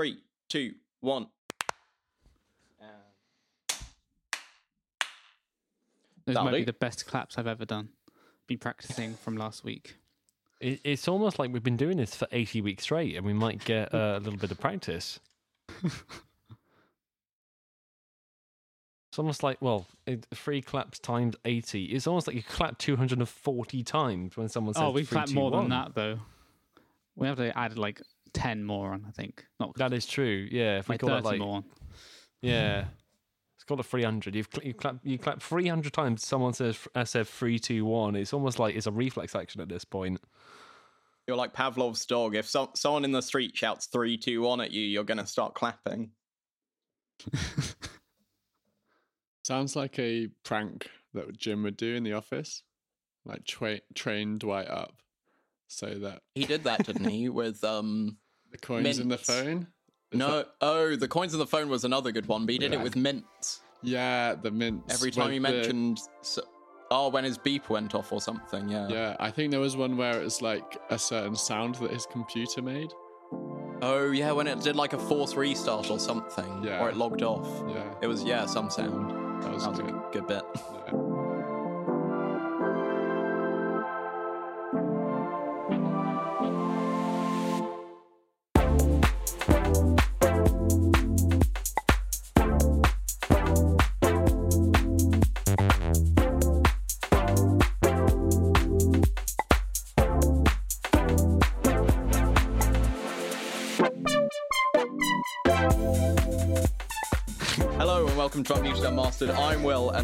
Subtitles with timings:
[0.00, 0.16] Three,
[0.48, 1.26] two, one.
[6.24, 6.64] Those That'll might be do.
[6.64, 7.90] the best claps I've ever done.
[8.46, 9.96] Been practicing from last week.
[10.58, 13.62] It, it's almost like we've been doing this for 80 weeks straight and we might
[13.62, 15.20] get uh, a little bit of practice.
[19.10, 21.86] It's almost like, well, it, three claps times 80.
[21.86, 25.34] It's almost like you clap 240 times when someone says Oh, we three, clapped two,
[25.34, 26.20] more than that though.
[27.16, 28.00] We have to add like
[28.32, 29.04] ten more on.
[29.08, 30.48] I think not That is true.
[30.50, 30.78] Yeah.
[30.78, 31.56] If we like call thirty it like, more.
[31.56, 31.64] on.
[32.42, 32.84] yeah.
[33.56, 34.34] It's called a 300.
[34.34, 36.26] You've cl- you clap you clap 300 times.
[36.26, 38.16] Someone says uh, said three, two, one.
[38.16, 40.18] It's almost like it's a reflex action at this point.
[41.28, 42.34] You're like Pavlov's dog.
[42.34, 45.26] If so- someone in the street shouts three, two, one at you, you're going to
[45.26, 46.10] start clapping.
[49.44, 52.62] Sounds like a prank that Jim would do in the office,
[53.24, 54.94] like tra- train Dwight up
[55.70, 57.28] so that He did that, didn't he?
[57.28, 58.18] With um,
[58.50, 59.68] the coins in the phone.
[60.12, 62.58] Is no, that- oh, the coins in the phone was another good one, but he
[62.58, 63.60] did it with mints.
[63.82, 64.92] yeah, the mints.
[64.92, 66.42] Every time he the- mentioned, so,
[66.90, 68.68] oh, when his beep went off or something.
[68.68, 68.88] Yeah.
[68.88, 72.06] Yeah, I think there was one where it was like a certain sound that his
[72.06, 72.90] computer made.
[73.82, 76.80] Oh yeah, when it did like a force restart or something, Yeah.
[76.82, 77.48] or it logged off.
[77.72, 79.10] Yeah, It was yeah, some sound.
[79.44, 79.92] that was, That was a good.
[79.92, 80.42] good, good bit.
[80.54, 80.79] Yeah.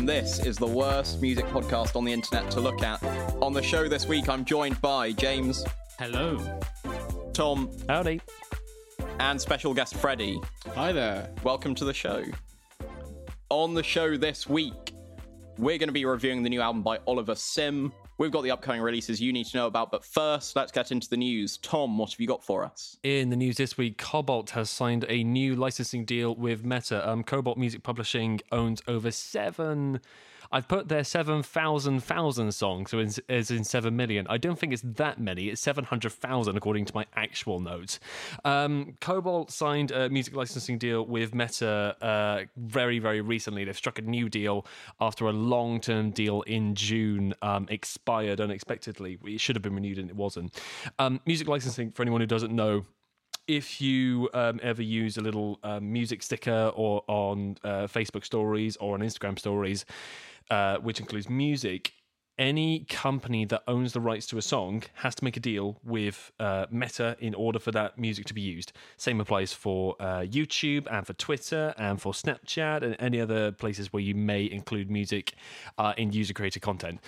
[0.08, 3.02] And this is the worst music podcast on the internet to look at.
[3.42, 5.64] On the show this week, I'm joined by James,
[5.98, 6.60] Hello.
[7.32, 8.20] Tom, Howdy.
[9.18, 10.40] and special guest Freddie.
[10.76, 11.28] Hi there.
[11.42, 12.22] Welcome to the show.
[13.48, 14.94] On the show this week,
[15.58, 17.92] we're going to be reviewing the new album by Oliver Sim.
[18.18, 21.06] We've got the upcoming releases you need to know about, but first, let's get into
[21.10, 21.58] the news.
[21.58, 22.96] Tom, what have you got for us?
[23.02, 27.06] In the news this week, Kobalt has signed a new licensing deal with Meta.
[27.06, 30.00] Um, Kobalt Music Publishing owns over seven.
[30.52, 34.26] I've put their seven thousand thousand songs, so it's, in seven million.
[34.28, 35.48] I don't think it's that many.
[35.48, 38.00] It's seven hundred thousand according to my actual notes.
[38.44, 43.64] Um, Kobalt signed a music licensing deal with Meta uh, very, very recently.
[43.64, 44.66] They've struck a new deal
[45.00, 49.18] after a long-term deal in June um, expired unexpectedly.
[49.24, 50.58] It should have been renewed and it wasn't.
[50.98, 52.84] Um, music licensing, for anyone who doesn't know,
[53.46, 58.76] if you um, ever use a little um, music sticker or on uh, Facebook stories
[58.76, 59.84] or on Instagram stories,
[60.50, 61.92] uh, which includes music,
[62.38, 66.32] any company that owns the rights to a song has to make a deal with
[66.38, 68.72] uh, Meta in order for that music to be used.
[68.96, 73.92] Same applies for uh, YouTube and for Twitter and for Snapchat and any other places
[73.92, 75.34] where you may include music
[75.78, 77.00] uh, in user created content.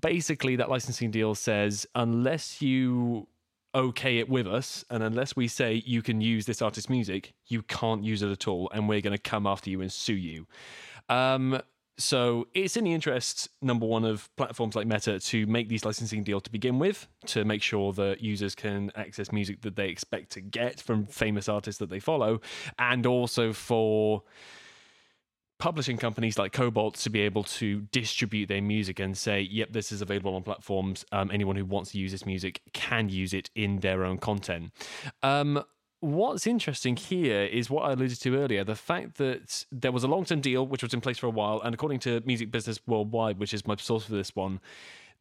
[0.00, 3.28] Basically, that licensing deal says unless you
[3.74, 7.60] okay it with us and unless we say you can use this artist's music you
[7.62, 10.46] can't use it at all and we're going to come after you and sue you
[11.08, 11.60] um,
[11.96, 16.24] so it's in the interest number one of platforms like meta to make these licensing
[16.24, 20.30] deals to begin with to make sure that users can access music that they expect
[20.30, 22.40] to get from famous artists that they follow
[22.78, 24.22] and also for
[25.58, 29.92] publishing companies like Kobalt to be able to distribute their music and say, yep, this
[29.92, 31.04] is available on platforms.
[31.12, 34.72] Um, anyone who wants to use this music can use it in their own content.
[35.22, 35.64] Um,
[36.04, 40.08] what's interesting here is what I alluded to earlier the fact that there was a
[40.08, 42.78] long term deal which was in place for a while, and according to Music Business
[42.86, 44.60] Worldwide, which is my source for this one,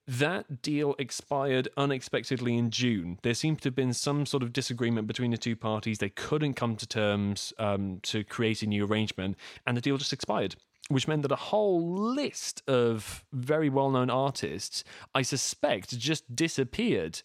[0.06, 3.20] that deal expired unexpectedly in June.
[3.24, 6.00] There seems to have been some sort of disagreement between the two parties.
[6.00, 10.14] They couldn't come to terms um, to create a new arrangement, and the deal just
[10.14, 10.56] expired.
[10.90, 11.82] Which meant that a whole
[12.14, 14.84] list of very well known artists,
[15.16, 17.22] I suspect, just disappeared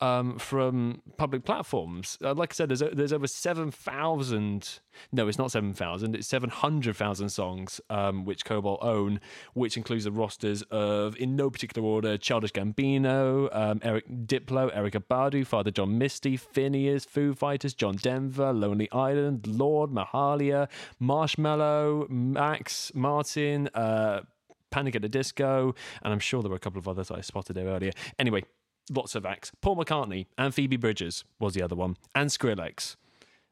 [0.00, 2.18] um, from public platforms.
[2.22, 4.80] Uh, like I said, there's, there's over 7,000,
[5.12, 9.20] no, it's not 7,000, it's 700,000 songs um, which Kobalt own,
[9.54, 15.04] which includes the rosters of, in no particular order, Childish Gambino, um, Eric Diplo, Erykah
[15.10, 20.68] Badu, Father John Misty, Finneas, Foo Fighters, John Denver, Lonely Island, Lorde, Mahalia,
[21.00, 24.20] Marshmello, Max, Martin, uh,
[24.70, 27.54] Panic at the Disco, and I'm sure there were a couple of others I spotted
[27.54, 27.90] there earlier.
[28.18, 28.44] Anyway,
[28.90, 29.52] lots of acts.
[29.62, 32.96] Paul McCartney and Phoebe Bridgers was the other one, and Skrillex.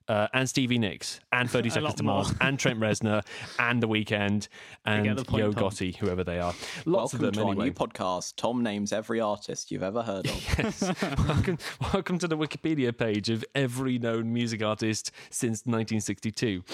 [0.08, 3.22] uh, and Stevie Nicks, and 30 Seconds to Mars, and Trent Reznor,
[3.58, 4.48] and The Weeknd,
[4.86, 5.64] and the point, Yo Tom.
[5.64, 6.54] Gotti, whoever they are.
[6.86, 7.66] Lots Welcome of them to our anyway.
[7.66, 8.34] new podcast.
[8.36, 10.32] Tom names every artist you've ever heard of.
[10.58, 10.82] Yes.
[11.26, 11.58] welcome,
[11.92, 16.64] welcome to the Wikipedia page of every known music artist since 1962.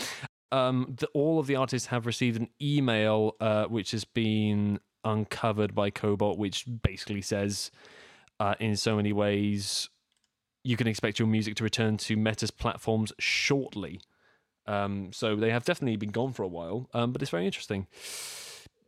[0.52, 5.74] Um, the, all of the artists have received an email uh, which has been uncovered
[5.74, 7.72] by Kobalt, which basically says,
[8.40, 9.88] uh, in so many ways,
[10.62, 14.00] you can expect your music to return to Meta's platforms shortly.
[14.66, 17.86] Um, so they have definitely been gone for a while, um, but it's very interesting.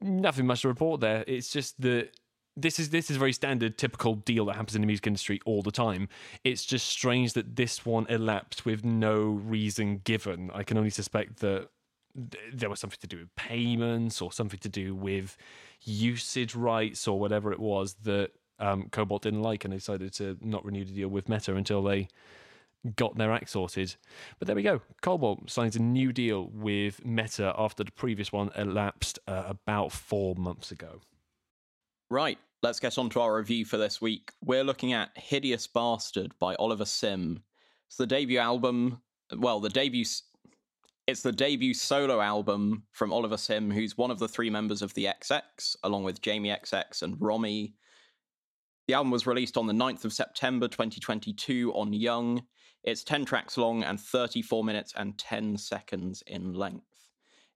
[0.01, 1.23] Nothing much to report there.
[1.27, 2.11] It's just that
[2.57, 5.41] this is this is a very standard, typical deal that happens in the music industry
[5.45, 6.09] all the time.
[6.43, 10.51] It's just strange that this one elapsed with no reason given.
[10.55, 11.69] I can only suspect that
[12.15, 15.37] th- there was something to do with payments or something to do with
[15.83, 20.37] usage rights or whatever it was that um, Kobalt didn't like and they decided to
[20.41, 22.09] not renew the deal with Meta until they
[22.95, 23.97] got their act sorted.
[24.39, 24.81] But there we go.
[25.03, 30.35] Kobalt signs a new deal with Meta after the previous one elapsed uh, about four
[30.37, 31.01] months ago.
[32.09, 34.31] Right, let's get on to our review for this week.
[34.45, 37.43] We're looking at Hideous Bastard by Oliver Sim.
[37.89, 39.01] It's the debut album,
[39.37, 40.05] well, the debut.
[41.07, 44.93] It's the debut solo album from Oliver Sim, who's one of the three members of
[44.95, 47.75] the XX, along with Jamie XX and Romy.
[48.87, 52.45] The album was released on the 9th of September 2022 on Young.
[52.85, 57.09] It's 10 tracks long and 34 minutes and 10 seconds in length.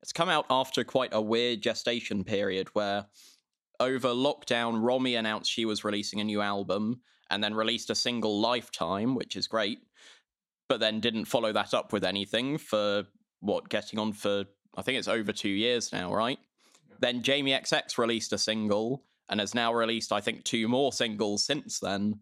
[0.02, 3.06] It's come out after quite a weird gestation period where
[3.78, 7.00] over lockdown, Romy announced she was releasing a new album
[7.30, 9.78] and then released a single Lifetime, which is great,
[10.68, 13.04] but then didn't follow that up with anything for
[13.38, 14.46] what, getting on for,
[14.76, 16.40] I think it's over two years now, right?
[16.98, 21.44] Then Jamie XX released a single and has now released, I think, two more singles
[21.44, 22.20] since then.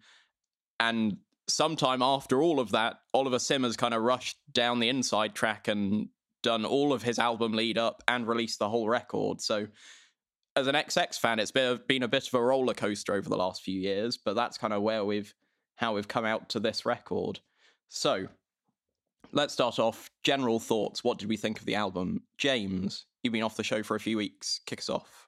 [0.78, 1.16] And
[1.48, 6.08] sometime after all of that, Oliver Simmers kind of rushed down the inside track and
[6.42, 9.40] done all of his album lead up and released the whole record.
[9.40, 9.66] So
[10.54, 13.36] as an XX fan, it's been, been a bit of a roller coaster over the
[13.36, 15.34] last few years, but that's kind of where we've
[15.76, 17.38] how we've come out to this record.
[17.88, 18.26] So
[19.30, 20.10] let's start off.
[20.24, 21.04] General thoughts.
[21.04, 22.22] What did we think of the album?
[22.36, 24.60] James, you've been off the show for a few weeks.
[24.66, 25.27] Kick us off.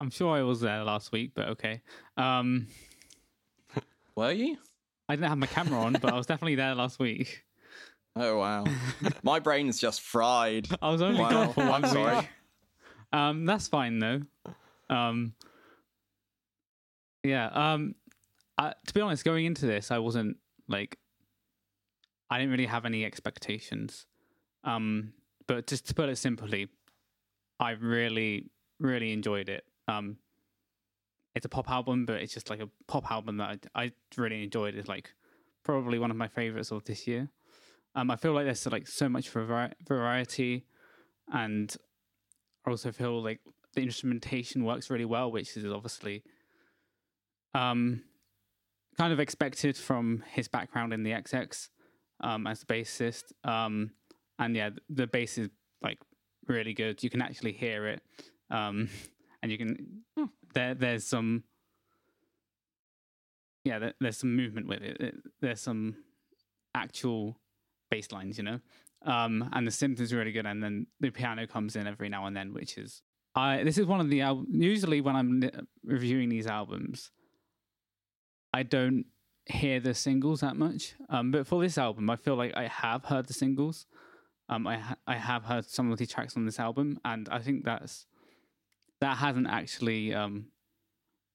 [0.00, 1.82] I'm sure I was there last week, but okay.
[2.16, 2.66] Um,
[4.16, 4.58] Were you?
[5.08, 7.44] I didn't have my camera on, but I was definitely there last week.
[8.16, 8.64] Oh wow,
[9.24, 10.68] my brain's just fried.
[10.80, 11.30] I was only Wow.
[11.30, 12.16] gone for one I'm sorry.
[12.16, 12.28] week.
[13.12, 14.22] Um, that's fine though.
[14.88, 15.34] Um,
[17.22, 17.46] yeah.
[17.46, 17.94] Um,
[18.58, 20.36] I, to be honest, going into this, I wasn't
[20.68, 20.98] like,
[22.30, 24.06] I didn't really have any expectations.
[24.62, 25.12] Um,
[25.46, 26.68] but just to put it simply,
[27.58, 29.64] I really, really enjoyed it.
[29.88, 30.16] Um,
[31.34, 34.44] it's a pop album, but it's just like a pop album that I, I really
[34.44, 34.74] enjoyed.
[34.74, 35.12] It's like
[35.64, 37.28] probably one of my favorites of this year.
[37.96, 40.66] Um, I feel like there's like so much vari- variety,
[41.32, 41.74] and
[42.66, 43.40] I also feel like
[43.74, 46.22] the instrumentation works really well, which is obviously
[47.54, 48.02] um,
[48.96, 51.68] kind of expected from his background in the XX
[52.20, 53.24] um, as a bassist.
[53.44, 53.90] Um,
[54.38, 55.48] and yeah, the bass is
[55.82, 55.98] like
[56.48, 57.02] really good.
[57.02, 58.02] You can actually hear it,
[58.50, 58.88] um,
[59.44, 60.74] and you can there.
[60.74, 61.44] There's some
[63.64, 64.96] yeah, there, there's some movement with it.
[65.00, 65.14] it.
[65.40, 65.96] There's some
[66.74, 67.38] actual
[67.90, 68.60] bass lines, you know.
[69.04, 72.24] Um, and the synth is really good, and then the piano comes in every now
[72.24, 73.02] and then, which is
[73.34, 73.62] I.
[73.62, 75.50] This is one of the al- usually when I'm li-
[75.84, 77.10] reviewing these albums,
[78.54, 79.04] I don't
[79.44, 80.94] hear the singles that much.
[81.10, 83.84] Um, but for this album, I feel like I have heard the singles.
[84.48, 87.40] Um, I ha- I have heard some of the tracks on this album, and I
[87.40, 88.06] think that's
[89.04, 90.46] that hasn't actually um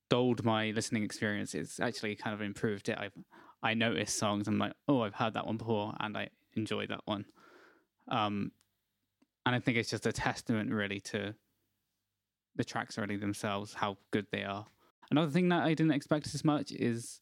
[0.09, 1.53] dulled my listening experience.
[1.53, 2.97] It's actually kind of improved it.
[2.97, 3.13] I've
[3.61, 4.47] I notice songs.
[4.47, 7.25] I'm like, oh, I've heard that one before, and I enjoy that one.
[8.07, 8.51] Um,
[9.45, 11.35] and I think it's just a testament, really, to
[12.55, 14.65] the tracks already themselves, how good they are.
[15.11, 17.19] Another thing that I didn't expect as much is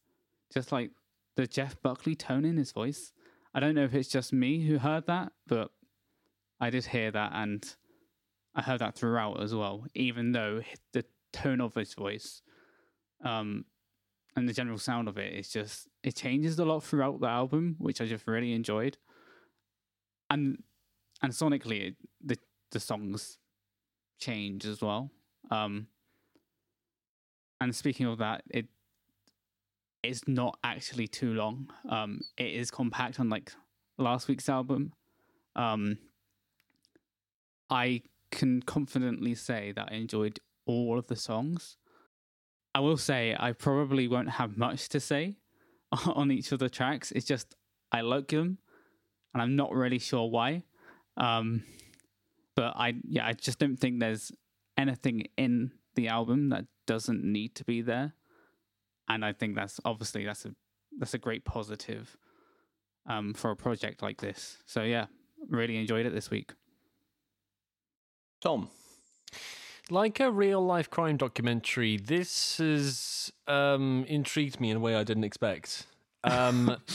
[0.53, 0.91] just like
[1.35, 3.13] the Jeff Buckley tone in his voice.
[3.53, 5.71] I don't know if it's just me who heard that, but
[6.59, 7.65] I did hear that, and
[8.57, 9.85] I heard that throughout as well.
[9.93, 10.61] Even though
[10.91, 12.41] the tone of his voice,
[13.23, 13.65] um,
[14.35, 17.75] and the general sound of it is just it changes a lot throughout the album,
[17.77, 18.97] which I just really enjoyed.
[20.29, 20.63] And
[21.21, 22.37] and sonically, the
[22.71, 23.37] the songs
[24.19, 25.11] change as well.
[25.51, 25.87] Um,
[27.61, 28.65] and speaking of that, it
[30.03, 31.69] it's not actually too long.
[31.89, 33.51] Um, it is compact, unlike
[33.97, 34.93] last week's album.
[35.55, 35.97] Um,
[37.69, 41.77] I can confidently say that I enjoyed all of the songs.
[42.75, 45.37] I will say I probably won't have much to say
[46.05, 47.11] on each of the tracks.
[47.11, 47.55] It's just
[47.91, 48.59] I like them,
[49.33, 50.63] and I'm not really sure why.
[51.15, 51.63] Um,
[52.55, 54.31] but I yeah, I just don't think there's
[54.77, 58.13] anything in the album that doesn't need to be there,
[59.09, 60.53] and I think that's obviously that's a
[60.99, 62.17] that's a great positive
[63.07, 64.57] um, for a project like this.
[64.65, 65.05] So yeah,
[65.49, 66.53] really enjoyed it this week.
[68.41, 68.69] Tom,
[69.89, 75.03] like a real life crime documentary, this has um, intrigued me in a way I
[75.03, 75.87] didn't expect.
[76.23, 76.77] Um,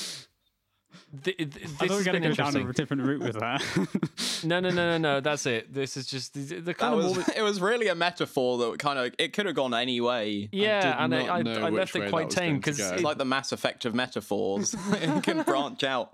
[1.24, 3.22] th- th- this I thought we has were going to go down a different route
[3.22, 3.62] with that.
[4.44, 5.20] No, no, no, no, no.
[5.20, 5.72] That's it.
[5.72, 7.36] This is just the, the that kind of was more.
[7.36, 10.48] it was really a metaphor that kind of it could have gone any way.
[10.50, 12.90] Yeah, did and I, I, I left it quite tame because go.
[12.92, 14.74] It's like the mass effect of metaphors.
[14.94, 16.12] it can branch out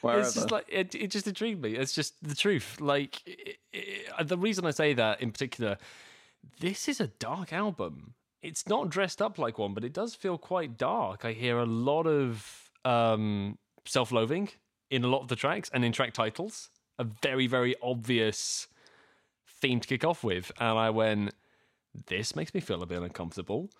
[0.00, 0.20] wherever.
[0.20, 1.74] It's just like it, it just intrigued me.
[1.74, 2.80] It's just the truth.
[2.80, 5.78] Like it, it, the reason I say that in particular,
[6.60, 8.14] this is a dark album.
[8.42, 11.24] It's not dressed up like one, but it does feel quite dark.
[11.24, 14.50] I hear a lot of um, self-loathing
[14.90, 16.70] in a lot of the tracks and in track titles.
[16.98, 18.68] A very, very obvious
[19.48, 21.34] theme to kick off with, and I went,
[22.06, 23.70] "This makes me feel a bit uncomfortable."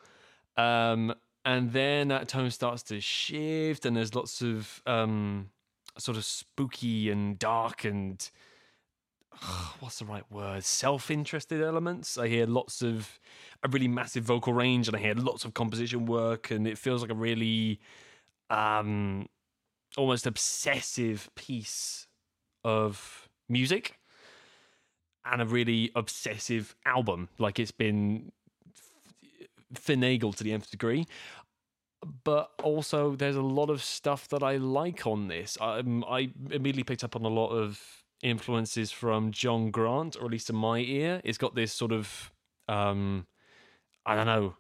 [0.57, 5.51] Um, and then that tone starts to shift, and there's lots of um,
[5.97, 8.31] sort of spooky and dark and
[9.81, 10.65] what's the right word?
[10.65, 12.19] Self-interested elements.
[12.19, 13.19] I hear lots of
[13.63, 17.03] a really massive vocal range, and I hear lots of composition work, and it feels
[17.03, 17.81] like a really
[18.51, 19.29] um,
[19.97, 22.07] almost obsessive piece
[22.65, 23.99] of music
[25.25, 27.29] and a really obsessive album.
[27.39, 28.33] Like it's been
[29.75, 31.07] finagled to the nth degree
[32.25, 35.57] but also there's a lot of stuff that I like on this.
[35.61, 37.81] Um, I immediately picked up on a lot of
[38.23, 41.21] influences from John Grant, or at least in my ear.
[41.25, 42.33] It's got this sort of,
[42.69, 43.27] um,
[44.05, 44.57] I don't know,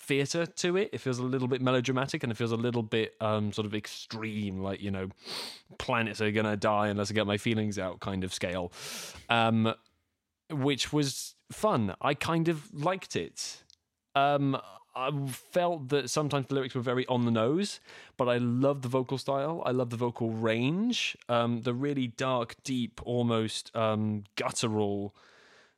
[0.00, 0.90] theatre to it.
[0.92, 3.74] It feels a little bit melodramatic and it feels a little bit um, sort of
[3.74, 5.10] extreme, like, you know,
[5.78, 8.72] planets are going to die unless I get my feelings out kind of scale,
[9.28, 9.74] um,
[10.50, 11.94] which was fun.
[12.00, 13.62] I kind of liked it.
[14.14, 14.60] Um,
[14.96, 17.78] I felt that sometimes the lyrics were very on the nose,
[18.16, 19.62] but I love the vocal style.
[19.64, 21.16] I love the vocal range.
[21.28, 25.14] Um, the really dark, deep, almost um, guttural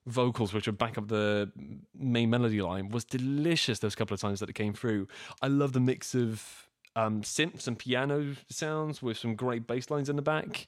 [0.06, 1.50] vocals, which would back up the
[1.94, 3.78] main melody line, was delicious.
[3.78, 5.08] Those couple of times that it came through.
[5.40, 10.08] I love the mix of um, synths and piano sounds with some great bass lines
[10.08, 10.66] in the back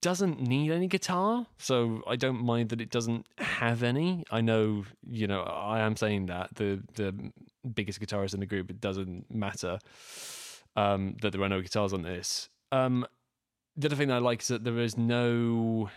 [0.00, 4.24] doesn't need any guitar, so I don't mind that it doesn't have any.
[4.30, 7.32] I know, you know, I am saying that the the
[7.74, 9.78] biggest guitarist in the group, it doesn't matter
[10.76, 12.48] um, that there are no guitars on this.
[12.70, 13.06] Um,
[13.76, 15.90] the other thing I like is that there is no.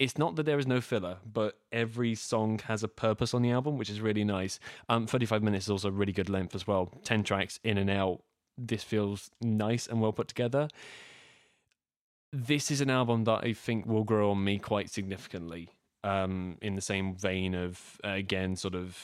[0.00, 3.52] It's not that there is no filler, but every song has a purpose on the
[3.52, 4.58] album, which is really nice.
[4.88, 6.90] Um, 35 minutes is also a really good length as well.
[7.04, 8.22] 10 tracks in and out.
[8.58, 10.68] This feels nice and well put together
[12.32, 15.70] this is an album that I think will grow on me quite significantly.
[16.02, 18.98] Um, in the same vein of uh, again, sort of,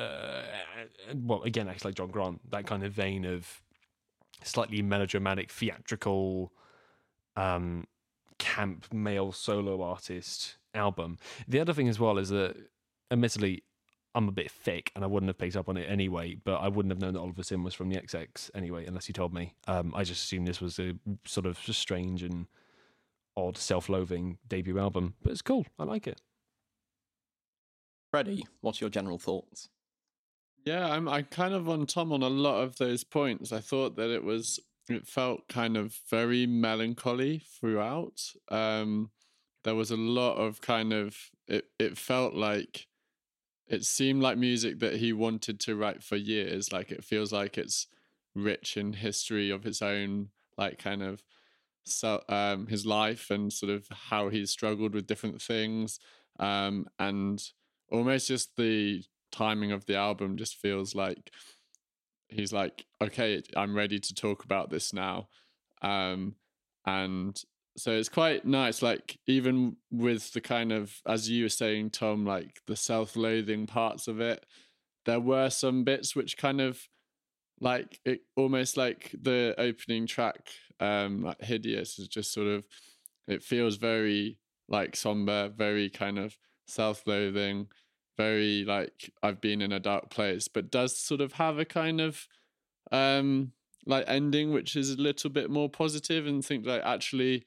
[0.00, 0.42] uh,
[1.14, 3.62] well, again, actually like John Grant, that kind of vein of
[4.42, 6.52] slightly melodramatic, theatrical,
[7.36, 7.86] um,
[8.38, 11.18] camp male solo artist album.
[11.48, 12.56] The other thing as well is that,
[13.10, 13.62] admittedly,
[14.14, 16.68] I'm a bit thick and I wouldn't have picked up on it anyway, but I
[16.68, 19.54] wouldn't have known that Oliver Sim was from the XX anyway, unless you told me.
[19.66, 20.94] Um, I just assumed this was a
[21.26, 22.46] sort of strange and
[23.36, 25.66] odd, self loathing debut album, but it's cool.
[25.78, 26.20] I like it.
[28.10, 29.68] Freddie, what's your general thoughts?
[30.64, 33.52] Yeah, I'm I kind of on Tom on a lot of those points.
[33.52, 38.20] I thought that it was it felt kind of very melancholy throughout.
[38.50, 39.10] Um
[39.64, 41.16] there was a lot of kind of
[41.48, 42.86] it it felt like
[43.66, 46.72] it seemed like music that he wanted to write for years.
[46.72, 47.88] Like it feels like it's
[48.34, 51.22] rich in history of his own, like kind of
[51.84, 55.98] so um his life and sort of how he's struggled with different things.
[56.38, 57.42] Um and
[57.90, 61.32] almost just the timing of the album just feels like
[62.28, 65.28] he's like okay i'm ready to talk about this now.
[65.82, 66.34] Um
[66.86, 67.40] and
[67.76, 72.24] so it's quite nice like even with the kind of as you were saying tom
[72.24, 74.46] like the self-loathing parts of it
[75.04, 76.80] there were some bits which kind of
[77.60, 82.64] like it almost like the opening track um like hideous is just sort of
[83.28, 87.66] it feels very like somber very kind of self-loathing
[88.16, 92.00] very like I've been in a dark place, but does sort of have a kind
[92.00, 92.26] of
[92.92, 93.52] um
[93.86, 97.46] like ending which is a little bit more positive and think like actually,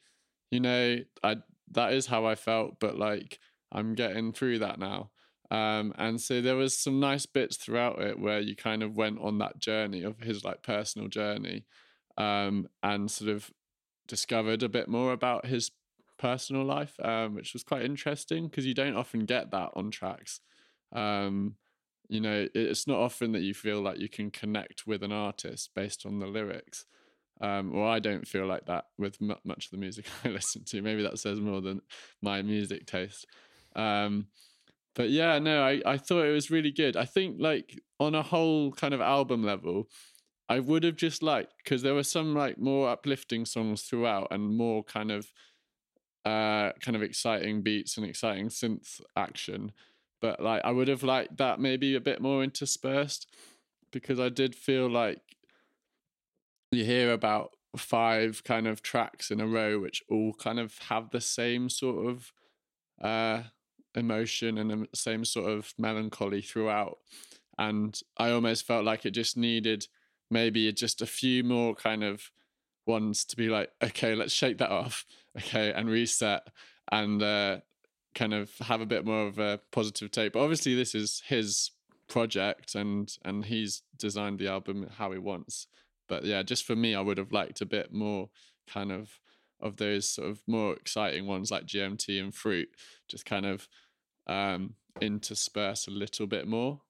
[0.52, 1.38] you know, I
[1.72, 3.40] that is how I felt, but like
[3.72, 5.12] I'm getting through that now.
[5.52, 9.20] Um and so there was some nice bits throughout it where you kind of went
[9.20, 11.66] on that journey of his like personal journey
[12.18, 13.52] um and sort of
[14.08, 15.72] discovered a bit more about his
[16.18, 20.42] personal life, um, which was quite interesting because you don't often get that on tracks.
[20.92, 21.56] Um,
[22.08, 25.72] you know, it's not often that you feel like you can connect with an artist
[25.76, 26.86] based on the lyrics.
[27.42, 30.64] Um, or I don't feel like that with m- much of the music I listen
[30.66, 30.82] to.
[30.82, 31.82] Maybe that says more than
[32.22, 33.28] my music taste.
[33.76, 34.28] Um,
[34.96, 36.98] but yeah, no, I, I thought it was really good.
[36.98, 39.90] I think like on a whole kind of album level,
[40.50, 44.58] I would have just liked because there were some like more uplifting songs throughout and
[44.58, 45.32] more kind of
[46.26, 49.72] uh kind of exciting beats and exciting synth action.
[50.22, 53.28] But like I would have liked that maybe a bit more interspersed
[53.92, 55.22] because I did feel like
[56.72, 61.12] you hear about five kind of tracks in a row which all kind of have
[61.12, 62.34] the same sort of
[63.02, 63.44] uh
[63.96, 66.98] emotion and the same sort of melancholy throughout.
[67.58, 69.88] And i almost felt like it just needed
[70.32, 72.32] maybe just a few more kind of
[72.86, 75.06] ones to be like okay let's shake that off.
[75.38, 76.48] Okay and reset.
[76.92, 77.60] And uh
[78.20, 81.72] kind of have a bit more of a positive take but obviously this is his
[82.08, 85.68] project and and he's designed the album how he wants
[86.10, 88.30] but yeah, just for me, I would have liked a bit more
[88.68, 89.20] kind of
[89.62, 92.70] of those sort of more exciting ones like GMT and Fruit,
[93.08, 93.68] just kind of
[94.26, 96.82] um, intersperse a little bit more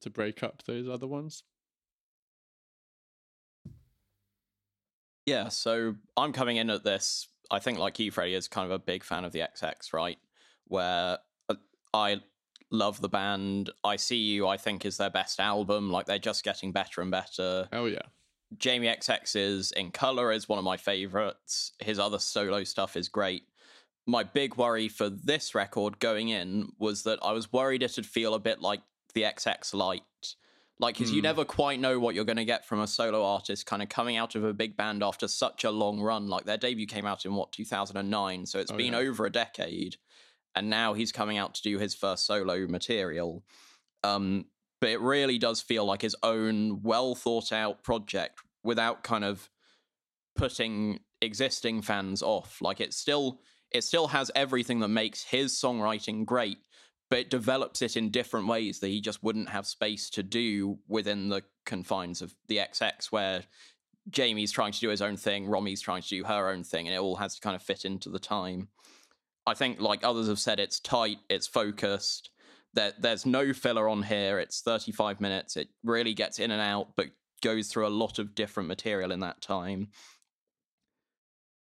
[0.00, 1.44] to break up those other ones.
[5.26, 7.28] Yeah, so I'm coming in at this.
[7.50, 10.18] I think, like you, Freddie, is kind of a big fan of the XX, right?
[10.66, 11.18] Where
[11.48, 11.54] uh,
[11.94, 12.20] I
[12.70, 13.70] love the band.
[13.84, 15.90] I See You, I think, is their best album.
[15.90, 17.68] Like, they're just getting better and better.
[17.72, 18.02] Oh, yeah.
[18.58, 21.72] Jamie XX's In Color is one of my favorites.
[21.80, 23.44] His other solo stuff is great.
[24.06, 28.34] My big worry for this record going in was that I was worried it'd feel
[28.34, 28.82] a bit like
[29.14, 30.02] the XX Light.
[30.78, 31.14] Like, because mm.
[31.14, 33.88] you never quite know what you're going to get from a solo artist kind of
[33.88, 36.28] coming out of a big band after such a long run.
[36.28, 38.46] Like, their debut came out in what, 2009?
[38.46, 38.98] So it's oh, been yeah.
[38.98, 39.96] over a decade.
[40.56, 43.44] And now he's coming out to do his first solo material.
[44.02, 44.46] Um,
[44.80, 49.48] but it really does feel like his own well thought out project without kind of
[50.36, 52.58] putting existing fans off.
[52.60, 53.40] Like it still
[53.72, 56.58] it still has everything that makes his songwriting great,
[57.10, 60.78] but it develops it in different ways that he just wouldn't have space to do
[60.88, 63.42] within the confines of the XX where
[64.10, 66.94] Jamie's trying to do his own thing, Romy's trying to do her own thing, and
[66.94, 68.68] it all has to kind of fit into the time.
[69.46, 72.30] I think, like others have said, it's tight, it's focused,
[72.76, 74.38] there, there's no filler on here.
[74.38, 75.56] It's 35 minutes.
[75.56, 77.06] It really gets in and out, but
[77.42, 79.88] goes through a lot of different material in that time.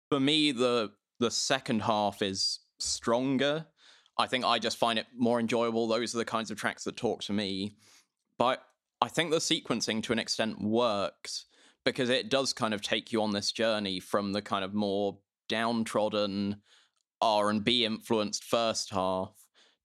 [0.09, 3.65] For me, the the second half is stronger.
[4.17, 5.87] I think I just find it more enjoyable.
[5.87, 7.75] Those are the kinds of tracks that talk to me.
[8.37, 8.63] But
[9.01, 11.45] I think the sequencing to an extent works
[11.85, 15.17] because it does kind of take you on this journey from the kind of more
[15.49, 16.61] downtrodden
[17.23, 19.31] R&B influenced first half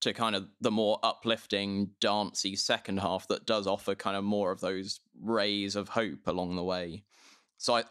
[0.01, 4.51] to kind of the more uplifting, dancey second half that does offer kind of more
[4.51, 7.05] of those rays of hope along the way.
[7.57, 7.85] So I,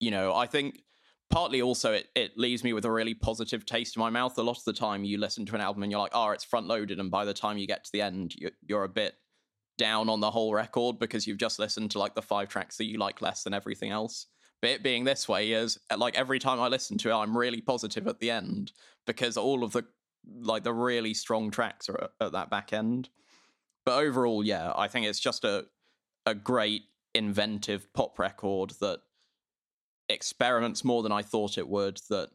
[0.00, 0.82] you know, I think
[1.30, 4.36] partly also it, it leaves me with a really positive taste in my mouth.
[4.38, 6.44] A lot of the time you listen to an album and you're like, oh, it's
[6.44, 7.00] front loaded.
[7.00, 9.14] And by the time you get to the end, you're, you're a bit
[9.76, 12.84] down on the whole record because you've just listened to like the five tracks that
[12.84, 14.26] you like less than everything else.
[14.64, 17.60] It being this way is uh, like every time I listen to it, I'm really
[17.60, 18.72] positive at the end
[19.06, 19.84] because all of the
[20.40, 23.08] like the really strong tracks are at, at that back end.
[23.84, 25.66] But overall, yeah, I think it's just a
[26.26, 26.82] a great
[27.14, 29.00] inventive pop record that
[30.08, 32.30] experiments more than I thought it would, that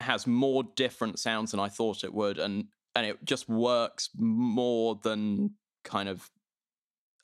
[0.00, 4.98] has more different sounds than I thought it would, and and it just works more
[5.02, 5.54] than
[5.84, 6.30] kind of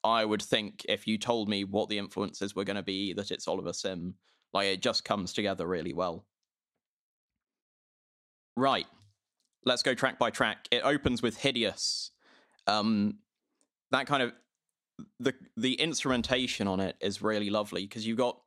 [0.05, 3.31] I would think if you told me what the influences were going to be that
[3.31, 4.15] it's Oliver Sim.
[4.53, 6.27] Like it just comes together really well.
[8.57, 8.87] Right
[9.65, 10.69] let's go track by track.
[10.71, 12.11] It opens with Hideous.
[12.67, 13.19] Um,
[13.91, 14.33] that kind of
[15.19, 18.39] the the instrumentation on it is really lovely because you've got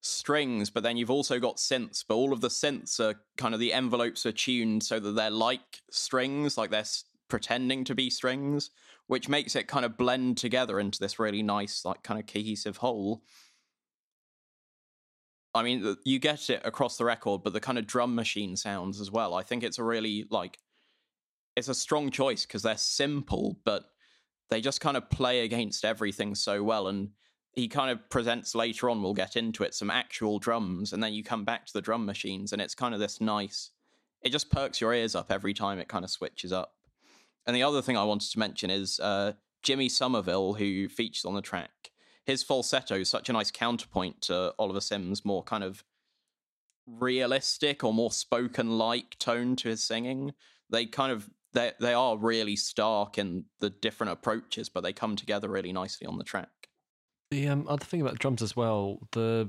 [0.00, 2.04] strings, but then you've also got synths.
[2.06, 5.30] But all of the synths are kind of the envelopes are tuned so that they're
[5.30, 6.84] like strings, like they're
[7.32, 8.68] pretending to be strings,
[9.06, 12.76] which makes it kind of blend together into this really nice, like kind of cohesive
[12.76, 13.22] whole.
[15.54, 19.00] I mean, you get it across the record, but the kind of drum machine sounds
[19.00, 19.32] as well.
[19.32, 20.58] I think it's a really like
[21.56, 23.84] it's a strong choice because they're simple, but
[24.50, 26.88] they just kind of play against everything so well.
[26.88, 27.12] And
[27.52, 31.14] he kind of presents later on, we'll get into it, some actual drums, and then
[31.14, 33.70] you come back to the drum machines, and it's kind of this nice.
[34.20, 36.74] It just perks your ears up every time it kind of switches up.
[37.46, 41.34] And the other thing I wanted to mention is uh, Jimmy Somerville, who features on
[41.34, 41.92] the track
[42.24, 45.84] his falsetto is such a nice counterpoint to Oliver Sims' more kind of
[46.86, 50.32] realistic or more spoken like tone to his singing.
[50.70, 55.16] They kind of they they are really stark in the different approaches, but they come
[55.16, 56.61] together really nicely on the track.
[57.32, 59.48] The um, other thing about drums as well, the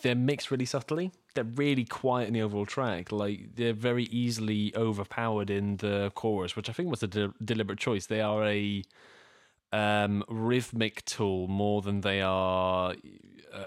[0.00, 1.12] they're mixed really subtly.
[1.34, 3.12] They're really quiet in the overall track.
[3.12, 7.78] Like they're very easily overpowered in the chorus, which I think was a de- deliberate
[7.78, 8.06] choice.
[8.06, 8.82] They are a
[9.72, 12.94] um, rhythmic tool more than they are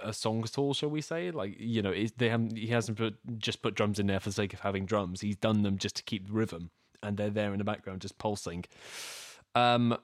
[0.02, 1.30] a song tool, shall we say?
[1.30, 2.58] Like you know, they haven't.
[2.58, 5.21] He hasn't put just put drums in there for the sake of having drums.
[5.21, 6.71] He's done them just to keep the rhythm,
[7.04, 8.65] and they're there in the background just pulsing.
[9.54, 10.00] Um,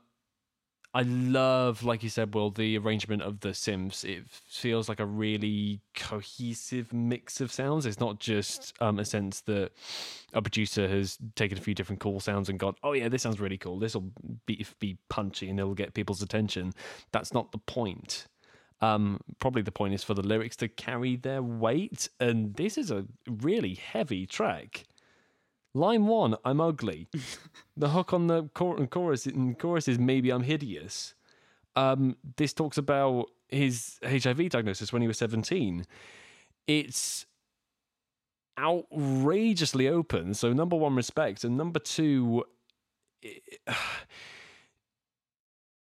[0.98, 4.04] I love, like you said, Will, the arrangement of the synths.
[4.04, 7.86] It feels like a really cohesive mix of sounds.
[7.86, 9.74] It's not just um, a sense that
[10.34, 13.40] a producer has taken a few different cool sounds and gone, "Oh yeah, this sounds
[13.40, 13.78] really cool.
[13.78, 14.12] This will
[14.48, 16.74] be be punchy and it'll get people's attention."
[17.12, 18.26] That's not the point.
[18.82, 22.90] Um, probably the point is for the lyrics to carry their weight, and this is
[22.90, 24.86] a really heavy track.
[25.78, 27.08] Line one, I'm ugly.
[27.78, 31.14] the hook on the chorus in chorus is maybe I'm hideous.
[31.76, 35.86] Um, this talks about his HIV diagnosis when he was 17.
[36.66, 37.28] It's
[38.60, 40.34] outrageously open.
[40.34, 42.44] So number one, respect, and number two.
[43.22, 43.44] It,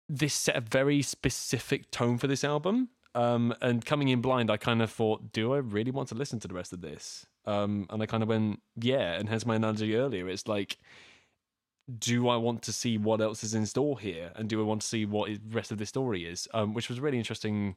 [0.08, 2.90] this set a very specific tone for this album.
[3.16, 6.40] Um, and coming in blind, I kind of thought, do I really want to listen
[6.42, 7.26] to the rest of this?
[7.46, 9.14] Um, and I kind of went, yeah.
[9.14, 10.28] And hence my analogy earlier.
[10.30, 10.78] It's like,
[11.98, 14.32] do I want to see what else is in store here?
[14.36, 16.48] And do I want to see what the rest of the story is?
[16.54, 17.76] Um, which was a really interesting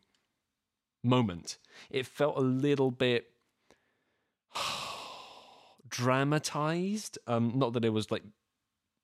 [1.03, 1.59] moment.
[1.91, 3.31] It felt a little bit
[5.89, 7.19] dramatized.
[7.27, 8.23] Um, not that it was like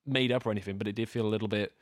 [0.06, 1.72] made up or anything, but it did feel a little bit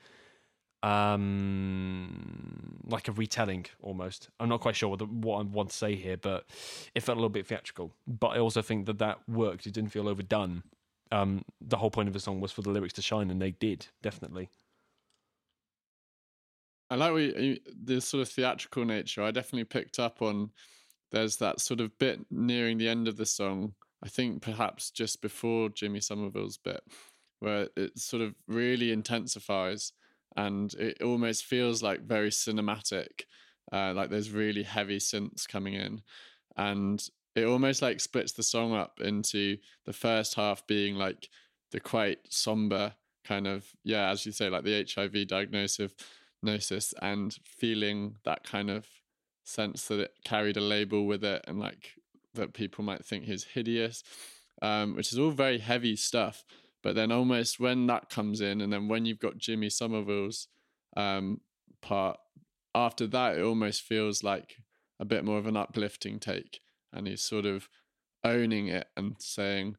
[0.83, 4.31] um like a retelling almost.
[4.41, 6.47] I'm not quite sure what, the, what i want to say here but
[6.95, 7.93] it felt a little bit theatrical.
[8.07, 10.63] But i also think that that worked it didn't feel overdone.
[11.11, 13.51] Um the whole point of the song was for the lyrics to shine and they
[13.53, 14.49] did definitely.
[16.91, 17.13] I like
[17.85, 19.23] the sort of theatrical nature.
[19.23, 20.51] I definitely picked up on
[21.11, 25.21] there's that sort of bit nearing the end of the song i think perhaps just
[25.21, 26.83] before jimmy somerville's bit
[27.41, 29.93] where it sort of really intensifies
[30.39, 33.25] and it almost feels like very cinematic.
[33.73, 36.01] Uh, like there's really heavy synths coming in,
[36.57, 41.29] and it almost like splits the song up into the first half being like
[41.73, 45.93] the quite somber kind of yeah, as you say, like the HIV diagnosis,
[46.41, 48.87] gnosis, and feeling that kind of
[49.45, 51.95] sense that it carried a label with it, and like
[52.35, 54.05] that people might think he's hideous,
[54.63, 56.45] um, which is all very heavy stuff.
[56.83, 60.49] But then almost when that comes in, and then when you've got Jimmy Somerville's
[60.97, 61.41] um,
[61.81, 62.19] part,
[62.75, 64.57] after that, it almost feels like
[65.01, 66.61] a bit more of an uplifting take.
[66.93, 67.69] And he's sort of
[68.25, 69.77] owning it and saying,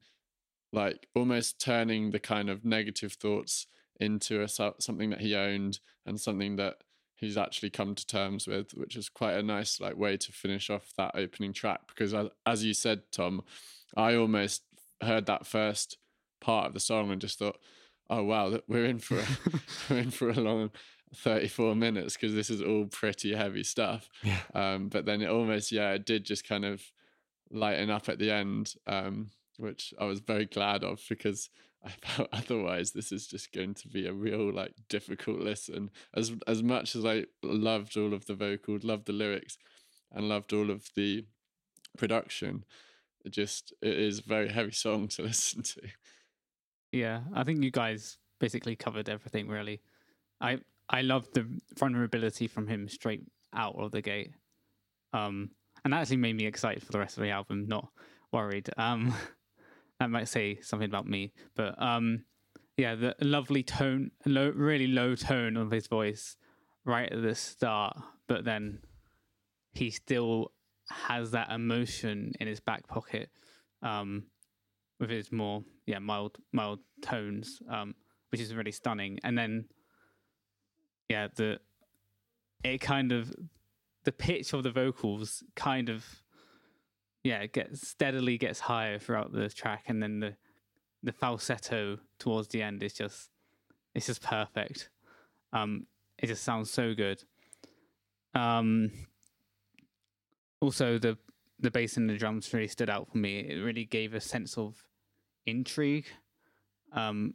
[0.71, 3.67] like, almost turning the kind of negative thoughts
[3.99, 6.83] into a, something that he owned and something that
[7.15, 10.69] he's actually come to terms with, which is quite a nice like way to finish
[10.69, 11.81] off that opening track.
[11.87, 12.13] Because
[12.45, 13.43] as you said, Tom,
[13.97, 14.63] I almost
[15.01, 15.97] heard that first
[16.39, 17.57] part of the song and just thought,
[18.09, 19.25] oh wow, that we're in for a,
[19.89, 20.71] we're in for a long
[21.15, 24.09] 34 minutes because this is all pretty heavy stuff.
[24.23, 24.39] Yeah.
[24.53, 26.81] Um, but then it almost yeah, it did just kind of
[27.51, 31.49] lighten up at the end, um, which I was very glad of because
[31.83, 35.89] I felt otherwise this is just going to be a real like difficult listen.
[36.15, 39.57] As as much as I loved all of the vocals, loved the lyrics,
[40.11, 41.25] and loved all of the
[41.97, 42.65] production,
[43.25, 45.81] it just it is a very heavy song to listen to.
[46.91, 49.81] Yeah, I think you guys basically covered everything really.
[50.41, 51.45] I I love the
[51.77, 53.23] vulnerability from him straight
[53.53, 54.31] out of the gate.
[55.13, 55.51] Um
[55.83, 57.89] and that actually made me excited for the rest of the album, not
[58.31, 58.69] worried.
[58.77, 59.13] Um
[59.99, 62.25] that might say something about me, but um
[62.77, 66.37] yeah, the lovely tone, low, really low tone of his voice
[66.85, 67.97] right at the start,
[68.27, 68.79] but then
[69.73, 70.53] he still
[70.89, 73.29] has that emotion in his back pocket.
[73.83, 74.23] Um
[74.99, 77.95] with his more yeah mild mild tones, um,
[78.31, 79.19] which is really stunning.
[79.23, 79.65] And then
[81.09, 81.59] yeah, the
[82.63, 83.33] it kind of
[84.03, 86.05] the pitch of the vocals kind of
[87.23, 90.35] yeah gets steadily gets higher throughout the track, and then the
[91.01, 93.29] the falsetto towards the end is just
[93.95, 94.89] it's just perfect.
[95.53, 97.23] Um, it just sounds so good.
[98.35, 98.91] Um,
[100.61, 101.17] also the
[101.59, 103.39] the bass and the drums really stood out for me.
[103.39, 104.85] It really gave a sense of
[105.49, 106.07] intrigue,
[106.93, 107.33] um,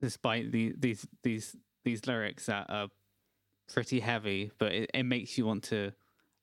[0.00, 2.88] despite the, these these these lyrics that are
[3.72, 5.92] pretty heavy, but it, it makes you want to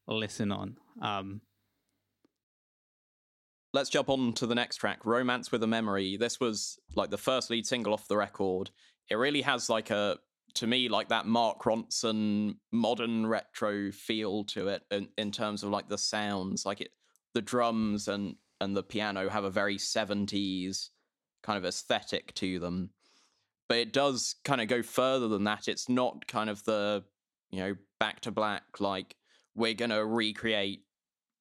[0.08, 0.78] listen on.
[1.02, 1.42] Um,
[3.74, 6.18] let's jump on to the next track, Romance with a Memory.
[6.18, 8.70] This was like the first lead single off the record.
[9.10, 10.18] It really has like a
[10.56, 15.70] to me like that Mark Ronson modern retro feel to it in, in terms of
[15.70, 16.90] like the sounds, like it
[17.34, 20.90] the drums and and the piano have a very 70s
[21.42, 22.90] kind of aesthetic to them.
[23.70, 25.68] But it does kind of go further than that.
[25.68, 27.04] It's not kind of the,
[27.52, 29.16] you know, back to black like
[29.56, 30.84] we're going to recreate,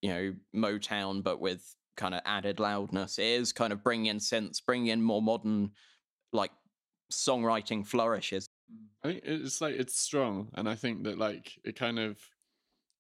[0.01, 3.18] you know, Motown but with kind of added loudness.
[3.18, 5.70] It is kind of bringing in synths, bringing in more modern
[6.33, 6.53] like
[7.12, 8.46] songwriting flourishes.
[9.05, 12.18] I think it's like it's strong, and I think that like it kind of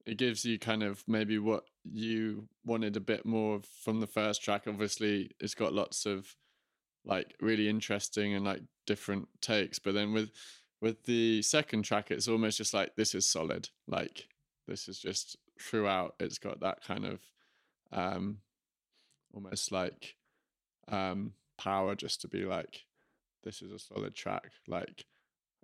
[0.06, 4.42] it gives you kind of maybe what you wanted a bit more from the first
[4.42, 4.64] track.
[4.66, 6.34] Obviously, it's got lots of
[7.04, 10.30] like really interesting and like different takes, but then with
[10.80, 13.68] with the second track, it's almost just like this is solid.
[13.86, 14.26] Like
[14.66, 16.14] this is just throughout.
[16.18, 17.20] It's got that kind of
[17.92, 18.38] um
[19.32, 20.16] almost like
[20.88, 22.84] um power just to be like
[23.44, 24.50] this is a solid track.
[24.66, 25.06] Like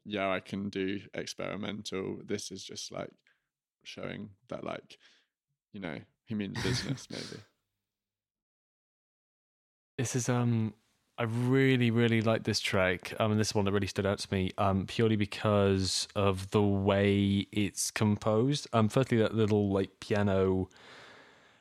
[0.05, 2.19] yeah, I can do experimental.
[2.25, 3.11] This is just like
[3.85, 4.99] showing that, like,
[5.73, 7.43] you know, he means business, maybe.
[9.97, 10.75] This is um
[11.19, 13.13] I really, really like this track.
[13.19, 16.63] Um, and this one that really stood out to me, um, purely because of the
[16.63, 18.69] way it's composed.
[18.73, 20.69] Um, firstly, that little like piano,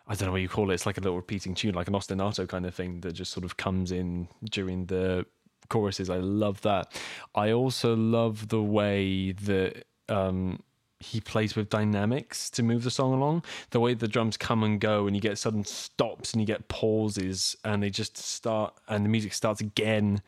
[0.08, 0.76] I don't know what you call it.
[0.76, 3.46] It's like a little repeating tune, like an ostinato kind of thing that just sort
[3.46, 5.26] of comes in during the
[5.70, 6.08] choruses.
[6.12, 6.96] I love that.
[7.34, 10.62] I also love the way that um,
[11.00, 13.44] he plays with dynamics to move the song along.
[13.70, 16.68] The way the drums come and go, and you get sudden stops, and you get
[16.68, 20.22] pauses, and they just start, and the music starts again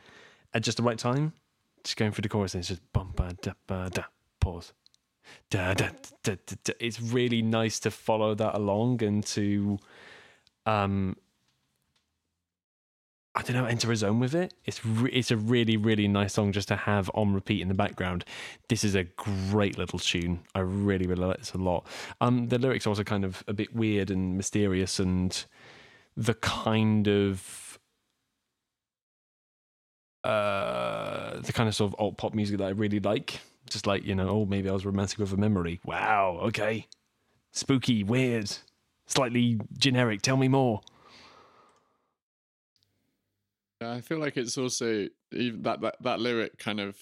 [0.54, 1.34] at just the right time.
[1.84, 4.04] Just going through the chorus, and it's just bum ba da ba da
[4.40, 4.74] pause.
[5.50, 5.90] Da, da,
[6.24, 6.74] da, da, da.
[6.80, 9.78] It's really nice to follow that along and to
[10.66, 11.16] um
[13.36, 14.54] I don't know, enter a zone with it.
[14.66, 17.74] It's re- it's a really really nice song just to have on repeat in the
[17.74, 18.26] background.
[18.70, 20.40] This is a great little tune.
[20.56, 21.86] I really really like this a lot.
[22.22, 25.46] Um, the lyrics are also kind of a bit weird and mysterious, and
[26.18, 27.80] the kind of
[30.24, 33.40] uh the kind of sort of alt pop music that I really like.
[33.70, 35.80] Just like you know, oh maybe I was romantic with a memory.
[35.86, 36.88] Wow, okay,
[37.52, 38.52] spooky, weird,
[39.06, 40.24] slightly generic.
[40.24, 40.82] Tell me more.
[43.82, 46.98] Yeah, I feel like it's also even that, that that lyric kind of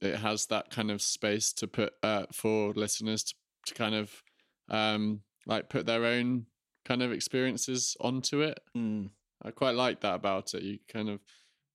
[0.00, 3.34] it has that kind of space to put uh, for listeners to,
[3.66, 4.22] to kind of
[4.68, 6.46] um like put their own
[6.84, 8.60] kind of experiences onto it.
[8.76, 9.10] Mm.
[9.42, 10.62] I quite like that about it.
[10.62, 11.20] You kind of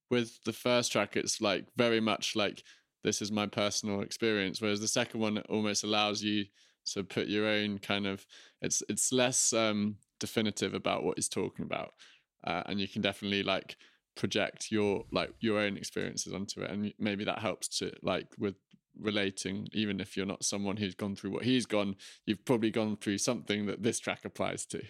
[0.09, 2.63] with the first track, it's like very much like
[3.03, 6.45] this is my personal experience, whereas the second one almost allows you
[6.93, 8.25] to put your own kind of
[8.61, 11.93] it's it's less um definitive about what he's talking about,
[12.45, 13.75] uh, and you can definitely like
[14.15, 18.55] project your like your own experiences onto it and maybe that helps to like with
[18.97, 22.95] relating even if you're not someone who's gone through what he's gone you've probably gone
[22.95, 24.81] through something that this track applies to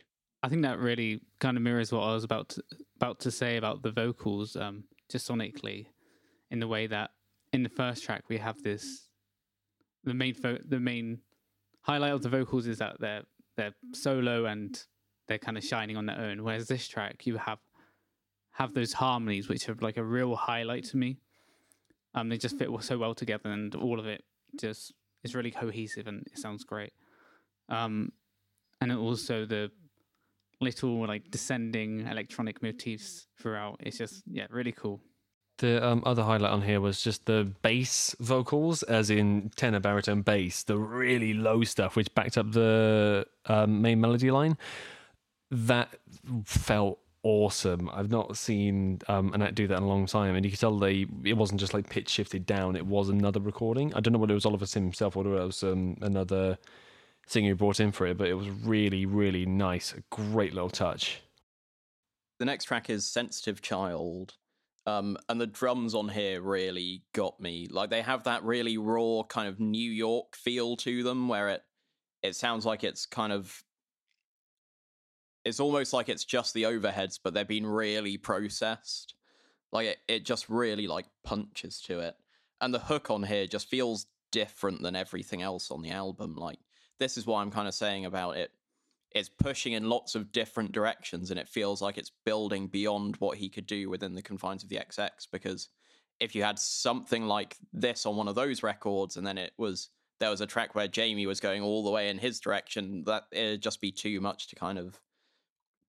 [0.46, 2.64] I think that really kind of mirrors what I was about to,
[2.98, 5.88] about to say about the vocals, um, just sonically,
[6.52, 7.10] in the way that
[7.52, 9.10] in the first track we have this
[10.04, 11.22] the main vo- the main
[11.82, 13.24] highlight of the vocals is that they're
[13.58, 14.84] they're solo and
[15.28, 16.44] they're kind of shining on their own.
[16.44, 17.58] Whereas this track you have
[18.56, 21.18] have those harmonies, which are like a real highlight to me.
[22.14, 24.24] Um, they just fit so well together, and all of it
[24.60, 26.94] just is really cohesive, and it sounds great.
[27.68, 28.14] Um,
[28.80, 29.72] and also the
[30.62, 33.82] little like descending electronic motifs throughout.
[33.82, 35.02] It's just yeah, really cool.
[35.58, 40.22] The um, other highlight on here was just the bass vocals, as in tenor, baritone,
[40.22, 44.58] bass, the really low stuff, which backed up the um, main melody line.
[45.52, 45.90] That
[46.46, 47.90] felt awesome.
[47.92, 50.60] I've not seen um, an act do that in a long time, and you could
[50.60, 53.94] tell they it wasn't just like pitch shifted down; it was another recording.
[53.94, 56.58] I don't know whether it was Oliver Sim himself or whether it was um, another
[57.28, 59.94] singer who brought in for it, but it was really, really nice.
[59.94, 61.22] A great little touch.
[62.40, 64.36] The next track is Sensitive Child.
[64.88, 67.68] Um, and the drums on here really got me.
[67.72, 71.64] Like they have that really raw kind of New York feel to them where it
[72.22, 73.64] it sounds like it's kind of
[75.46, 79.14] it's almost like it's just the overheads, but they've been really processed.
[79.72, 82.16] Like it, it just really like punches to it.
[82.60, 86.36] And the hook on here just feels different than everything else on the album.
[86.36, 86.60] Like
[87.00, 88.52] this is what I'm kind of saying about it.
[89.12, 93.38] It's pushing in lots of different directions, and it feels like it's building beyond what
[93.38, 95.10] he could do within the confines of the XX.
[95.32, 95.70] Because
[96.20, 99.90] if you had something like this on one of those records, and then it was
[100.20, 103.24] there was a track where Jamie was going all the way in his direction, that
[103.32, 105.00] it'd just be too much to kind of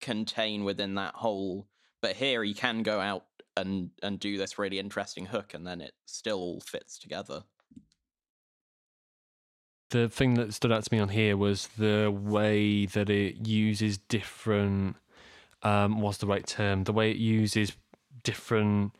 [0.01, 1.67] contain within that hole.
[2.01, 5.81] But here he can go out and and do this really interesting hook, and then
[5.81, 7.43] it still all fits together.
[9.89, 13.97] The thing that stood out to me on here was the way that it uses
[13.97, 14.97] different.
[15.63, 16.83] Um, what's the right term?
[16.83, 17.75] The way it uses
[18.23, 18.91] different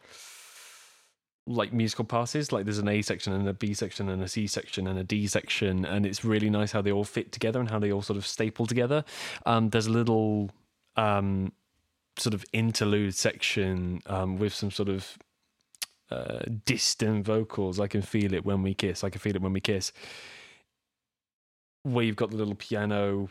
[1.48, 4.46] like musical passes like there's an a section and a b section and a c
[4.46, 7.70] section and a d section and it's really nice how they all fit together and
[7.70, 9.04] how they all sort of staple together
[9.46, 10.52] um, there's a little
[10.98, 11.54] um,
[12.18, 15.18] sort of interlude section um, with some sort of
[16.10, 17.80] uh, distant vocals.
[17.80, 19.04] I can feel it when we kiss.
[19.04, 19.92] I can feel it when we kiss.
[21.84, 23.30] Where you've got the little piano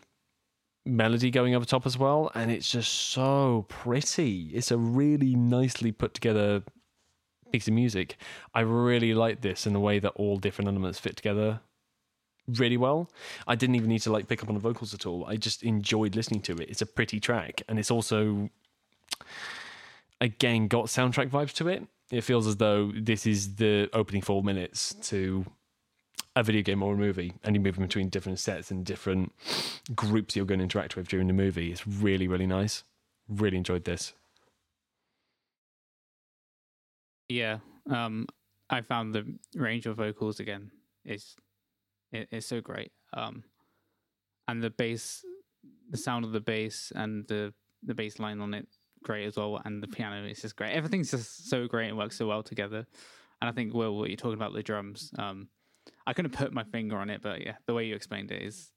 [0.86, 4.50] melody going over top as well and it's just so pretty.
[4.54, 6.62] It's a really nicely put together
[7.52, 8.16] piece of music.
[8.54, 11.60] I really like this in the way that all different elements fit together
[12.48, 13.10] really well.
[13.46, 15.24] I didn't even need to like pick up on the vocals at all.
[15.26, 16.68] I just enjoyed listening to it.
[16.68, 18.50] It's a pretty track and it's also
[20.20, 21.86] again got soundtrack vibes to it.
[22.10, 25.44] It feels as though this is the opening 4 minutes to
[26.36, 29.32] a video game or a movie and you move between different sets and different
[29.94, 31.72] groups you're going to interact with during the movie.
[31.72, 32.84] It's really really nice.
[33.28, 34.12] Really enjoyed this.
[37.28, 37.58] Yeah,
[37.90, 38.28] um,
[38.70, 40.70] I found the range of vocals again
[41.04, 41.36] is
[42.16, 42.92] it, it's so great.
[43.14, 43.44] Um,
[44.48, 45.24] and the bass,
[45.90, 47.52] the sound of the bass and the
[47.82, 48.66] the bass line on it,
[49.02, 49.60] great as well.
[49.64, 50.72] And the piano is just great.
[50.72, 52.86] Everything's just so great and works so well together.
[53.40, 55.48] And I think Will, what you're talking about the drums, um,
[56.06, 58.72] I couldn't put my finger on it, but yeah, the way you explained it is,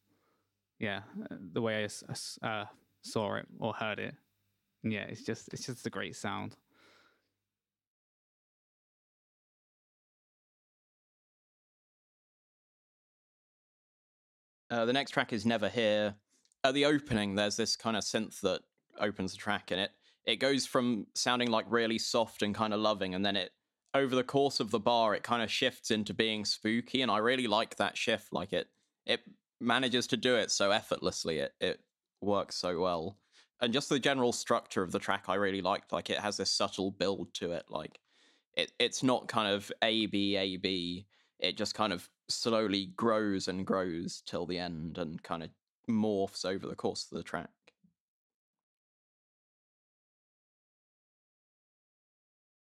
[0.79, 2.65] yeah, uh, the way I uh,
[3.01, 4.15] saw it or heard it,
[4.83, 6.55] yeah, it's just it's just a great sound.
[14.71, 16.15] Uh, the next track is Never Here.
[16.63, 18.61] At the opening, there's this kind of synth that
[18.99, 19.91] opens the track, and it
[20.25, 23.51] it goes from sounding like really soft and kind of loving, and then it
[23.93, 27.17] over the course of the bar, it kind of shifts into being spooky, and I
[27.17, 28.31] really like that shift.
[28.31, 28.67] Like it
[29.05, 29.21] it
[29.59, 31.39] manages to do it so effortlessly.
[31.39, 31.79] It it
[32.21, 33.17] works so well,
[33.61, 35.91] and just the general structure of the track, I really liked.
[35.91, 37.63] Like it has this subtle build to it.
[37.69, 37.99] Like
[38.55, 41.07] it it's not kind of A B A B.
[41.39, 45.49] It just kind of slowly grows and grows till the end and kind of
[45.89, 47.49] morphs over the course of the track.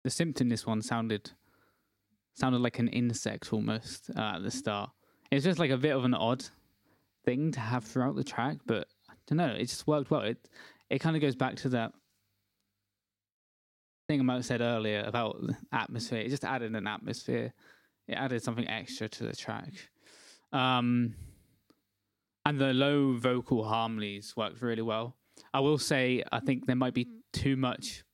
[0.05, 1.33] The symptom this one sounded
[2.35, 4.91] sounded like an insect almost uh, at the start.
[5.31, 6.45] It's just like a bit of an odd
[7.25, 10.21] thing to have throughout the track, but I don't know, it just worked well.
[10.21, 10.49] It
[10.91, 11.93] it kind of goes back to that
[14.09, 15.41] thing I might have said earlier about
[15.73, 16.21] atmosphere.
[16.21, 17.53] It just added an atmosphere
[18.09, 19.73] it added something extra to the track.
[20.53, 21.15] Um,
[22.45, 25.17] and the low vocal harmonies worked really well.
[25.53, 28.05] I will say, I think there might be too much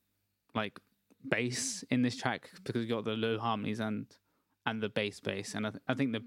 [0.55, 0.79] like
[1.29, 4.07] bass in this track because you got the low harmonies and
[4.65, 6.23] and the bass bass, and I, th- I think the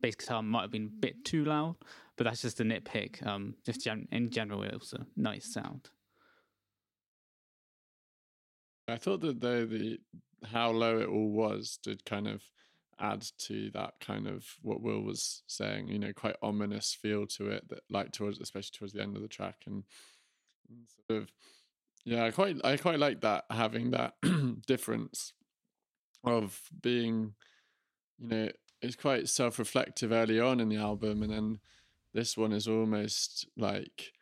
[0.00, 1.76] bass guitar might have been a bit too loud,
[2.16, 3.26] but that's just a nitpick.
[3.26, 5.90] Um, just gen- in general, it was a nice sound.
[8.86, 9.98] I thought that the the
[10.46, 12.42] how low it all was did kind of
[13.00, 17.48] add to that kind of what Will was saying, you know, quite ominous feel to
[17.48, 19.84] it that like towards especially towards the end of the track and,
[20.68, 20.78] and
[21.08, 21.32] sort of
[22.04, 24.14] yeah, I quite I quite like that having that
[24.66, 25.32] difference
[26.24, 27.34] of being
[28.18, 28.48] you know,
[28.80, 31.58] it's quite self-reflective early on in the album and then
[32.14, 34.12] this one is almost like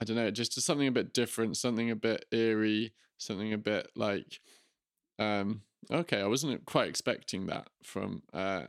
[0.00, 3.90] I don't know, just something a bit different, something a bit eerie, something a bit
[3.94, 4.40] like
[5.18, 8.64] um Okay, I wasn't quite expecting that from, uh,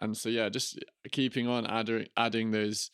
[0.00, 0.78] and so yeah, just
[1.10, 2.90] keeping on adding adding those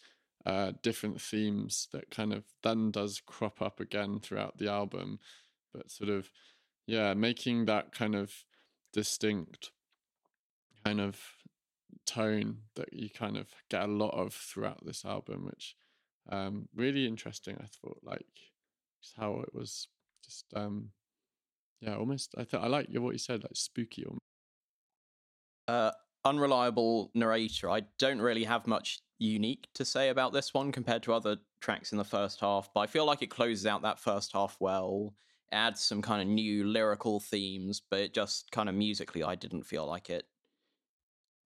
[0.46, 5.18] uh, different themes that kind of then does crop up again throughout the album,
[5.72, 6.30] but sort of
[6.86, 8.44] yeah, making that kind of
[8.92, 9.70] distinct
[10.84, 11.18] kind of
[12.06, 15.76] tone that you kind of get a lot of throughout this album, which
[16.30, 17.56] um really interesting.
[17.60, 18.26] I thought like
[19.16, 19.88] how it was
[20.24, 20.90] just um
[21.82, 22.34] yeah, almost.
[22.38, 24.04] I I like what you said, like spooky.
[24.04, 24.16] Or...
[25.68, 25.90] Uh,
[26.24, 27.68] unreliable narrator.
[27.68, 31.92] I don't really have much unique to say about this one compared to other tracks
[31.92, 35.14] in the first half, but I feel like it closes out that first half well.
[35.52, 39.64] adds some kind of new lyrical themes, but it just kind of musically, I didn't
[39.64, 40.24] feel like it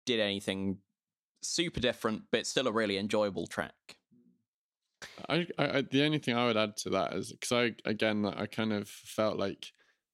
[0.07, 0.79] did anything
[1.43, 3.75] super different, but still a really enjoyable track.
[5.29, 8.47] I, I the only thing I would add to that is because I again I
[8.47, 9.73] kind of felt like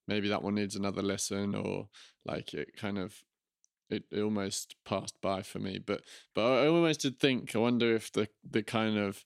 [0.09, 1.87] maybe that one needs another listen or
[2.25, 3.23] like it kind of
[3.89, 6.01] it, it almost passed by for me but
[6.35, 9.23] but I almost did think I wonder if the the kind of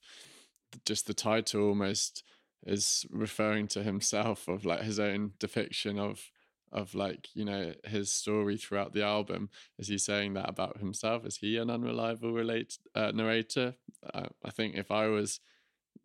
[0.84, 2.22] just the title almost
[2.66, 6.30] is referring to himself of like his own depiction of
[6.72, 9.48] of like you know his story throughout the album.
[9.78, 11.24] Is he saying that about himself?
[11.24, 13.74] Is he an unreliable relate uh, narrator?
[14.12, 15.40] Uh, i think if i was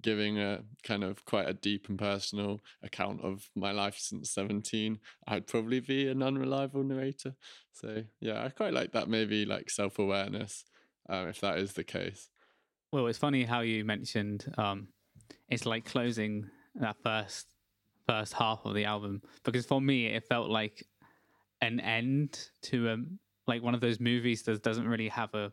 [0.01, 4.99] giving a kind of quite a deep and personal account of my life since 17
[5.27, 7.35] i'd probably be an unreliable narrator
[7.73, 10.65] so yeah i quite like that maybe like self-awareness
[11.09, 12.29] um, if that is the case
[12.91, 14.89] Well, it's funny how you mentioned um,
[15.49, 17.47] it's like closing that first
[18.07, 20.85] first half of the album because for me it felt like
[21.61, 25.51] an end to um like one of those movies that doesn't really have a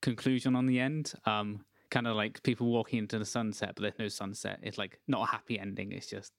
[0.00, 1.12] conclusion on the end.
[1.24, 1.64] Um,
[1.94, 4.58] kind of like people walking into the sunset, but there's no sunset.
[4.64, 5.92] It's like not a happy ending.
[5.92, 6.32] It's just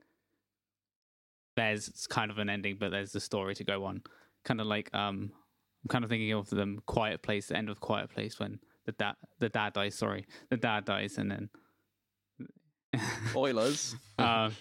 [1.55, 4.03] there's kind of an ending, but there's the story to go on.
[4.43, 5.31] Kind of like um,
[5.83, 8.91] I'm kind of thinking of them Quiet Place, the end of Quiet Place when the
[8.91, 9.95] dad the dad dies.
[9.95, 11.49] Sorry, the dad dies, and then
[13.29, 13.95] Spoilers.
[14.19, 14.49] uh,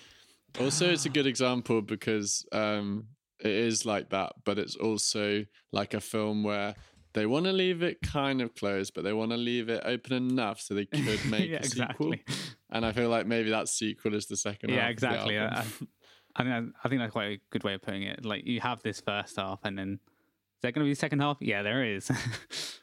[0.61, 3.09] Also, it's a good example because um,
[3.41, 6.77] it is like that, but it's also like a film where
[7.15, 10.13] they want to leave it kind of closed, but they want to leave it open
[10.13, 12.13] enough so they could make yeah, a sequel.
[12.13, 12.23] exactly.
[12.71, 14.95] And I feel like maybe that sequel is the second Yeah, half.
[14.95, 15.39] of the exactly.
[15.39, 15.89] I, I, album.
[16.37, 18.25] I think I think that's quite a good way of putting it.
[18.25, 21.21] Like you have this first half, and then is there going to be a second
[21.21, 21.39] half?
[21.41, 22.11] Yeah, there is.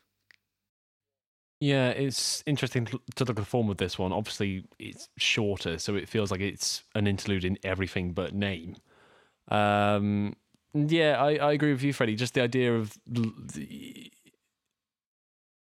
[1.64, 4.12] Yeah, it's interesting to to look at the form of this one.
[4.12, 8.78] Obviously, it's shorter, so it feels like it's an interlude in everything but name.
[9.50, 10.36] Um,
[10.74, 12.16] yeah, I, I agree with you, Freddie.
[12.16, 14.10] Just the idea of the,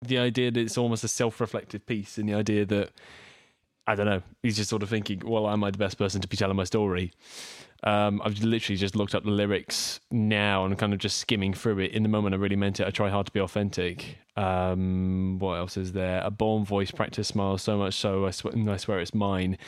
[0.02, 2.90] the idea that it's almost a self-reflective piece, and the idea that
[3.86, 6.28] I don't know, he's just sort of thinking, "Well, am I the best person to
[6.28, 7.12] be telling my story?"
[7.84, 11.78] Um, I've literally just looked up the lyrics now and kind of just skimming through
[11.78, 11.92] it.
[11.92, 12.86] In the moment, I really meant it.
[12.86, 14.18] I try hard to be authentic.
[14.36, 16.20] Um, what else is there?
[16.24, 19.58] A born voice, practice smiles so much so I, sw- I swear it's mine.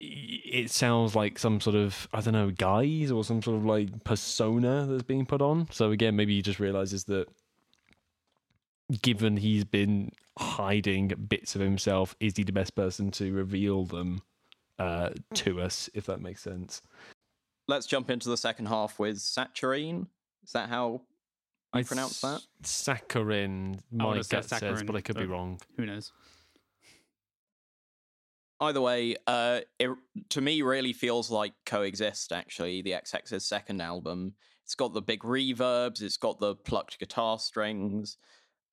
[0.00, 4.04] It sounds like some sort of I don't know guise or some sort of like
[4.04, 5.68] persona that's being put on.
[5.70, 7.28] So again, maybe he just realizes that
[9.02, 14.22] given he's been hiding bits of himself, is he the best person to reveal them
[14.78, 15.88] uh, to us?
[15.94, 16.82] If that makes sense.
[17.66, 20.06] Let's jump into the second half with Saturine.
[20.44, 21.00] Is that how
[21.74, 22.40] I pronounce that?
[22.62, 25.60] Saccharin, my would've gut says, saccharin, but I could be wrong.
[25.76, 26.12] Who knows?
[28.60, 29.90] Either way, uh, it
[30.28, 32.32] to me really feels like Coexist.
[32.32, 34.34] Actually, the XX's second album.
[34.62, 36.00] It's got the big reverbs.
[36.00, 38.16] It's got the plucked guitar strings.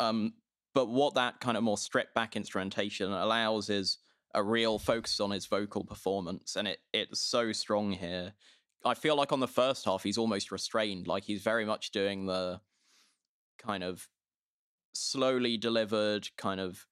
[0.02, 0.34] Um,
[0.74, 4.00] but what that kind of more stripped back instrumentation allows is
[4.34, 8.34] a real focus on his vocal performance, and it it's so strong here.
[8.84, 12.26] I feel like on the first half he's almost restrained, like he's very much doing
[12.26, 12.62] the
[13.60, 14.08] kind of
[14.94, 16.88] slowly delivered, kind of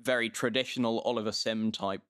[0.00, 2.02] very traditional Oliver Sim type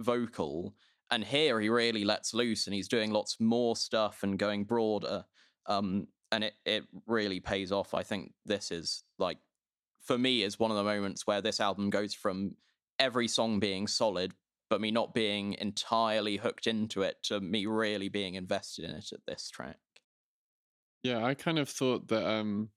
[0.00, 0.74] vocal.
[1.10, 5.26] And here he really lets loose and he's doing lots more stuff and going broader.
[5.66, 7.94] Um, and it, it really pays off.
[7.94, 9.38] I think this is like,
[10.02, 12.56] for me, is one of the moments where this album goes from
[12.98, 14.34] every song being solid,
[14.68, 19.12] but me not being entirely hooked into it to me really being invested in it
[19.12, 19.78] at this track.
[21.04, 22.70] Yeah, I kind of thought that um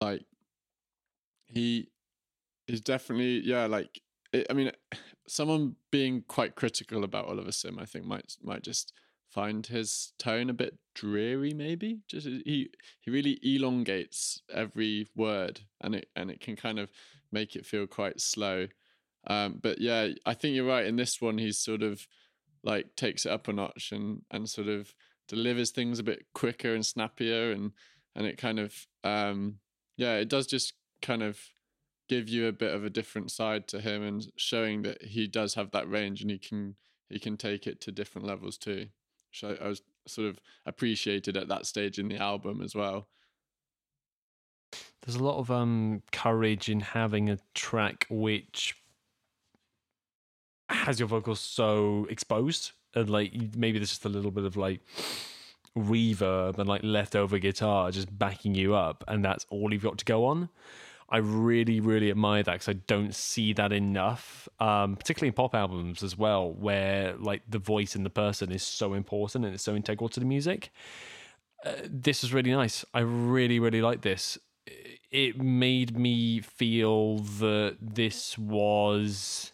[0.00, 0.24] like
[1.46, 1.88] he
[2.68, 4.00] is definitely yeah, like
[4.32, 4.70] it, I mean
[5.26, 8.92] someone being quite critical about Oliver Sim I think might might just
[9.30, 12.00] find his tone a bit dreary maybe?
[12.08, 12.70] Just uh, he
[13.00, 16.90] he really elongates every word and it and it can kind of
[17.30, 18.68] make it feel quite slow.
[19.26, 22.06] Um but yeah I think you're right in this one he's sort of
[22.62, 24.94] like takes it up a notch and and sort of
[25.28, 27.72] delivers things a bit quicker and snappier and
[28.16, 28.74] and it kind of
[29.04, 29.58] um
[29.96, 30.72] yeah it does just
[31.02, 31.38] kind of
[32.08, 35.54] give you a bit of a different side to him and showing that he does
[35.54, 36.74] have that range and he can
[37.10, 38.86] he can take it to different levels too
[39.30, 43.08] which I, I was sort of appreciated at that stage in the album as well.
[45.02, 48.76] There's a lot of um courage in having a track which
[50.68, 54.80] has your vocals so exposed and like maybe there's just a little bit of like
[55.76, 60.04] reverb and like leftover guitar just backing you up and that's all you've got to
[60.04, 60.48] go on
[61.08, 65.54] i really really admire that because i don't see that enough um particularly in pop
[65.54, 69.62] albums as well where like the voice and the person is so important and it's
[69.62, 70.70] so integral to the music.
[71.64, 72.84] Uh, this is really nice.
[72.94, 74.38] I really really like this.
[75.10, 79.52] It made me feel that this was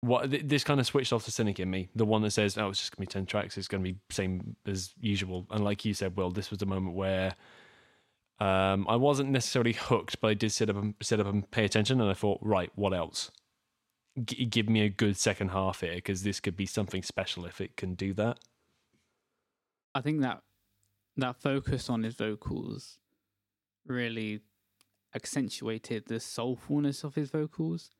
[0.00, 1.88] what th- this kind of switched off the cynic in me.
[1.94, 4.56] The one that says oh it's just gonna be 10 tracks it's gonna be same
[4.66, 5.46] as usual.
[5.50, 7.34] And like you said well this was the moment where
[8.40, 11.64] um i wasn't necessarily hooked but i did sit up and sit up and pay
[11.64, 13.30] attention and i thought right what else
[14.22, 17.60] g- give me a good second half here because this could be something special if
[17.60, 18.38] it can do that.
[19.94, 20.42] I think that
[21.16, 22.98] that focus on his vocals
[23.86, 24.40] really
[25.14, 27.90] accentuated the soulfulness of his vocals.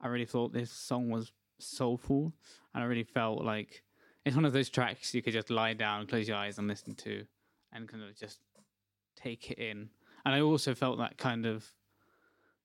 [0.00, 2.32] I really thought this song was soulful,
[2.74, 3.82] and I really felt like
[4.24, 6.94] it's one of those tracks you could just lie down, close your eyes, and listen
[6.96, 7.24] to,
[7.72, 8.40] and kind of just
[9.16, 9.90] take it in.
[10.24, 11.72] And I also felt that kind of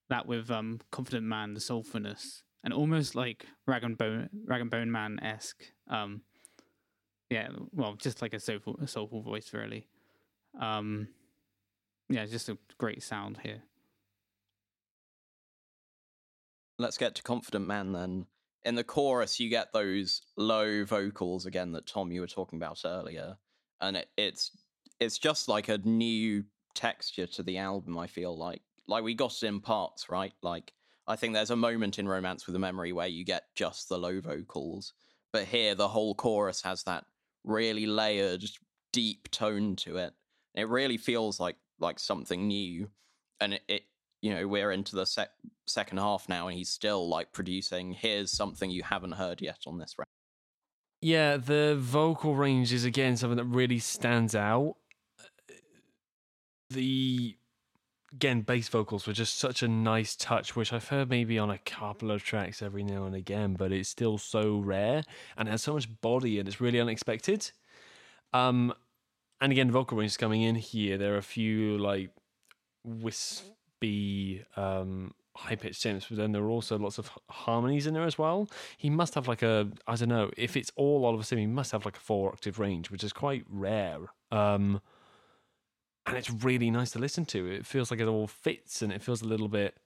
[0.09, 4.69] that with um, Confident Man, the soulfulness, and almost like Rag and Bone, Rag and
[4.69, 5.63] Bone Man esque.
[5.87, 6.21] Um,
[7.29, 9.87] yeah, well, just like a soulful, a soulful voice, really.
[10.59, 11.07] Um,
[12.09, 13.63] yeah, just a great sound here.
[16.77, 18.25] Let's get to Confident Man then.
[18.63, 22.81] In the chorus, you get those low vocals again that Tom you were talking about
[22.85, 23.37] earlier,
[23.79, 24.51] and it, it's
[25.01, 26.45] it's just like a new
[26.75, 27.97] texture to the album.
[27.97, 30.33] I feel like like we got it in parts, right?
[30.41, 30.71] Like
[31.07, 33.97] I think there's a moment in Romance with a Memory where you get just the
[33.97, 34.93] low vocals,
[35.33, 37.05] but here the whole chorus has that
[37.43, 38.45] really layered,
[38.93, 40.13] deep tone to it.
[40.53, 42.87] It really feels like like something new,
[43.39, 43.83] and it, it
[44.21, 45.31] you know we're into the sec-
[45.65, 47.93] second half now, and he's still like producing.
[47.93, 50.05] Here's something you haven't heard yet on this record.
[51.01, 54.75] Yeah, the vocal range is again something that really stands out.
[56.71, 57.35] The
[58.13, 61.57] again bass vocals were just such a nice touch, which I've heard maybe on a
[61.59, 65.03] couple of tracks every now and again, but it's still so rare
[65.37, 67.51] and it has so much body and it's really unexpected.
[68.33, 68.73] Um,
[69.39, 70.97] and again, vocal range is coming in here.
[70.97, 72.11] There are a few like
[72.83, 78.03] wispy, um, high pitched synths, but then there are also lots of harmonies in there
[78.03, 78.49] as well.
[78.77, 81.71] He must have like a, I don't know, if it's all Oliver Sim, he must
[81.71, 83.99] have like a four octave range, which is quite rare.
[84.31, 84.81] Um,
[86.05, 87.47] and it's really nice to listen to.
[87.47, 89.77] It feels like it all fits and it feels a little bit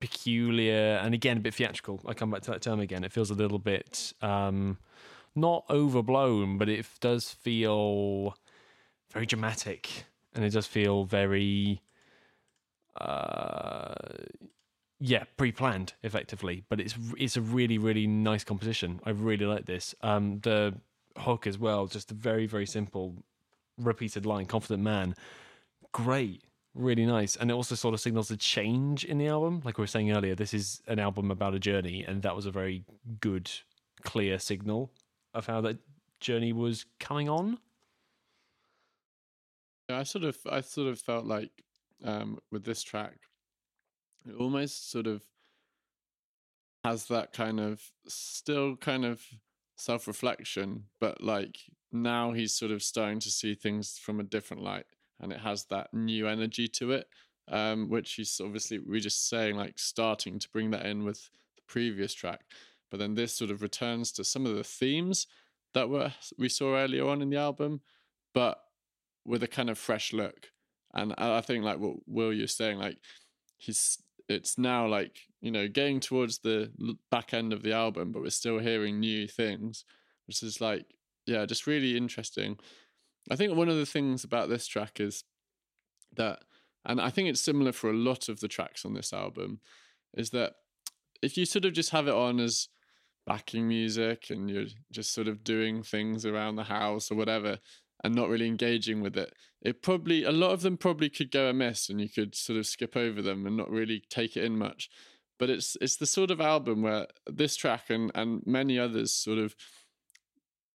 [0.00, 2.00] peculiar and again a bit theatrical.
[2.06, 3.04] I come back to that term again.
[3.04, 4.78] It feels a little bit um,
[5.34, 8.36] not overblown, but it does feel
[9.12, 11.82] very dramatic and it does feel very
[13.00, 13.94] uh,
[14.98, 19.00] yeah, pre-planned effectively, but it's it's a really really nice composition.
[19.04, 19.94] I really like this.
[20.02, 20.74] Um, the
[21.18, 23.16] hook as well, just very very simple
[23.78, 25.14] repeated line, confident man.
[25.92, 26.42] Great,
[26.74, 27.36] really nice.
[27.36, 29.62] And it also sort of signals a change in the album.
[29.64, 32.46] Like we were saying earlier, this is an album about a journey, and that was
[32.46, 32.84] a very
[33.20, 33.50] good,
[34.04, 34.92] clear signal
[35.34, 35.78] of how that
[36.20, 37.58] journey was coming on.
[39.88, 41.50] Yeah, I sort of I sort of felt like
[42.04, 43.18] um with this track,
[44.28, 45.22] it almost sort of
[46.84, 49.22] has that kind of still kind of
[49.76, 51.58] self reflection, but like
[51.92, 54.86] now he's sort of starting to see things from a different light
[55.20, 57.06] and it has that new energy to it.
[57.48, 61.62] Um, which he's obviously we're just saying like starting to bring that in with the
[61.68, 62.40] previous track.
[62.90, 65.28] But then this sort of returns to some of the themes
[65.72, 67.82] that were we saw earlier on in the album,
[68.34, 68.58] but
[69.24, 70.50] with a kind of fresh look.
[70.92, 72.98] And I think like what Will you're saying, like
[73.58, 76.72] he's it's now like you know getting towards the
[77.10, 79.84] back end of the album, but we're still hearing new things,
[80.26, 80.86] which is like
[81.26, 82.58] yeah, just really interesting.
[83.30, 85.24] I think one of the things about this track is
[86.16, 86.40] that,
[86.84, 89.60] and I think it's similar for a lot of the tracks on this album,
[90.14, 90.54] is that
[91.22, 92.68] if you sort of just have it on as
[93.26, 97.58] backing music and you're just sort of doing things around the house or whatever
[98.04, 101.48] and not really engaging with it it probably a lot of them probably could go
[101.48, 104.56] amiss and you could sort of skip over them and not really take it in
[104.56, 104.88] much
[105.38, 109.38] but it's it's the sort of album where this track and and many others sort
[109.38, 109.56] of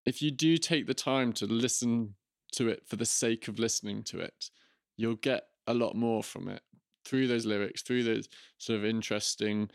[0.06, 2.16] if you do take the time to listen
[2.54, 4.49] to it for the sake of listening to it
[4.97, 6.62] you'll get a lot more from it
[7.06, 8.28] through those lyrics through those
[8.58, 9.70] sort of interesting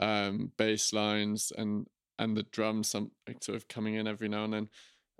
[0.00, 1.86] um bass lines and
[2.18, 3.10] and the drums some
[3.40, 4.68] sort of coming in every now and then.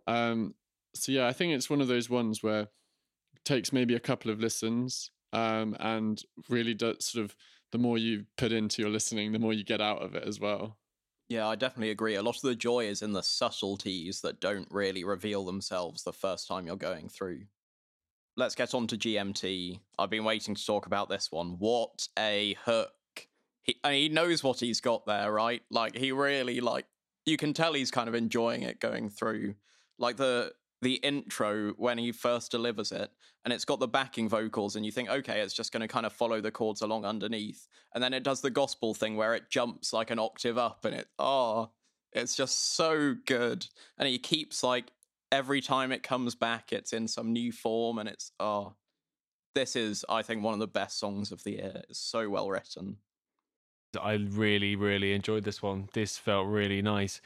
[0.06, 0.54] Um
[0.94, 4.30] so yeah i think it's one of those ones where it takes maybe a couple
[4.30, 7.36] of listens um and really does sort of
[7.72, 10.40] the more you put into your listening the more you get out of it as
[10.40, 10.76] well
[11.30, 12.16] Yeah, I definitely agree.
[12.16, 16.12] A lot of the joy is in the subtleties that don't really reveal themselves the
[16.12, 17.42] first time you're going through.
[18.36, 19.78] Let's get on to GMT.
[19.96, 21.54] I've been waiting to talk about this one.
[21.60, 22.90] What a hook.
[23.62, 25.62] He, he knows what he's got there, right?
[25.70, 26.86] Like he really like
[27.24, 29.54] you can tell he's kind of enjoying it going through.
[30.00, 30.52] Like the
[30.82, 33.10] the intro when he first delivers it
[33.44, 36.06] and it's got the backing vocals and you think okay it's just going to kind
[36.06, 39.50] of follow the chords along underneath and then it does the gospel thing where it
[39.50, 41.70] jumps like an octave up and it oh
[42.12, 43.66] it's just so good
[43.98, 44.90] and he keeps like
[45.30, 48.74] every time it comes back it's in some new form and it's oh
[49.54, 52.48] this is i think one of the best songs of the year it's so well
[52.48, 52.96] written
[54.00, 55.88] I really, really enjoyed this one.
[55.92, 57.20] This felt really nice.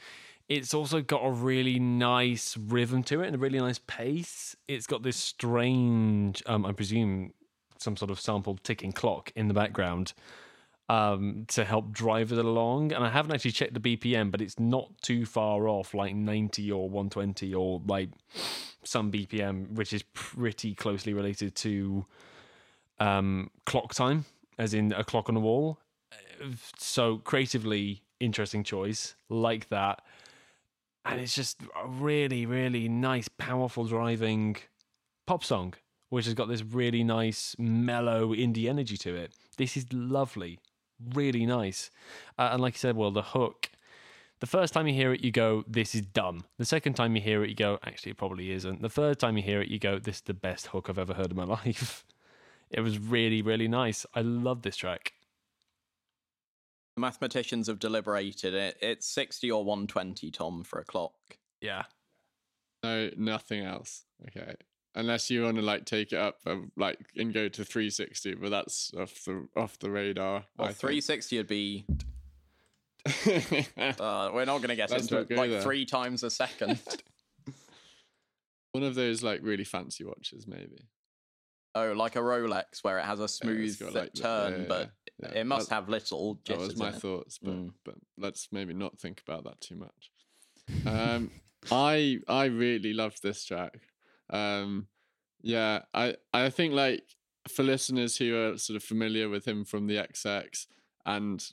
[0.47, 4.55] It's also got a really nice rhythm to it and a really nice pace.
[4.67, 7.33] It's got this strange, um, I presume,
[7.77, 10.13] some sort of sampled ticking clock in the background
[10.87, 12.93] um, to help drive it along.
[12.93, 16.71] And I haven't actually checked the BPM, but it's not too far off, like 90
[16.71, 18.09] or 120 or like
[18.83, 22.05] some BPM, which is pretty closely related to
[22.99, 24.25] um, clock time,
[24.59, 25.79] as in a clock on a wall.
[26.77, 30.01] So creatively interesting choice like that.
[31.05, 34.57] And it's just a really, really nice, powerful driving
[35.27, 35.75] pop song,
[36.09, 39.33] which has got this really nice, mellow indie energy to it.
[39.57, 40.59] This is lovely
[41.13, 41.91] really nice.
[42.37, 43.69] Uh, and like I said, well, the hook.
[44.41, 47.21] The first time you hear it, you go, "This is dumb." The second time you
[47.21, 49.79] hear it, you go, "Actually, it probably isn't." The third time you hear it, you
[49.79, 52.05] go, "This is the best hook I've ever heard in my life."
[52.69, 54.05] it was really, really nice.
[54.13, 55.13] I love this track.
[56.95, 58.77] The mathematicians have deliberated it.
[58.81, 61.13] It's sixty or one twenty, Tom, for a clock.
[61.61, 61.83] Yeah.
[62.83, 64.05] No, nothing else.
[64.27, 64.55] Okay
[64.95, 68.49] unless you want to like take it up um, like and go to 360 but
[68.49, 71.85] that's off the off the radar well 360 would be
[73.05, 75.61] uh, we're not going to get Let's into it like there.
[75.61, 76.79] three times a second
[78.71, 80.87] one of those like really fancy watches maybe
[81.75, 84.91] oh like a rolex where it has a smooth yeah, like, turn yeah, yeah, but
[85.33, 87.71] it must that, have little that was my thoughts but, mm.
[87.83, 90.11] but let's maybe not think about that too much
[90.85, 91.31] um
[91.71, 93.79] i i really loved this track
[94.29, 94.87] um,
[95.41, 97.03] yeah, I I think like
[97.47, 100.65] for listeners who are sort of familiar with him from the XX
[101.05, 101.43] and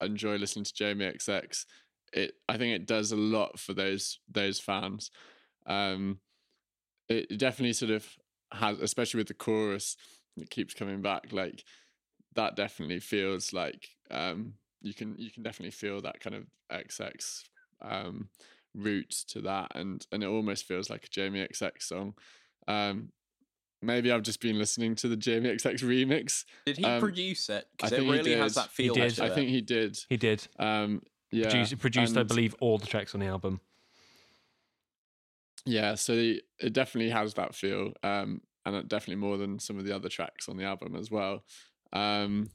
[0.00, 1.64] enjoy listening to Jamie XX,
[2.12, 5.10] it I think it does a lot for those those fans.
[5.66, 6.20] Um,
[7.08, 8.06] it definitely sort of
[8.52, 9.96] has, especially with the chorus
[10.36, 11.64] it keeps coming back, like
[12.38, 17.42] that definitely feels like um, you can you can definitely feel that kind of XX
[17.82, 18.28] um,
[18.74, 22.14] roots to that, and and it almost feels like a Jamie XX song.
[22.68, 23.10] Um,
[23.82, 26.44] maybe I've just been listening to the Jamie XX remix.
[26.64, 27.66] Did he um, produce it?
[27.76, 28.94] Because it really has that feel.
[28.94, 29.20] He did.
[29.20, 29.98] I think he did.
[30.08, 30.46] He did.
[30.60, 33.60] Um, yeah, produced, produced and, I believe, all the tracks on the album.
[35.66, 39.94] Yeah, so it definitely has that feel, um, and definitely more than some of the
[39.94, 41.42] other tracks on the album as well.
[41.92, 42.50] Um,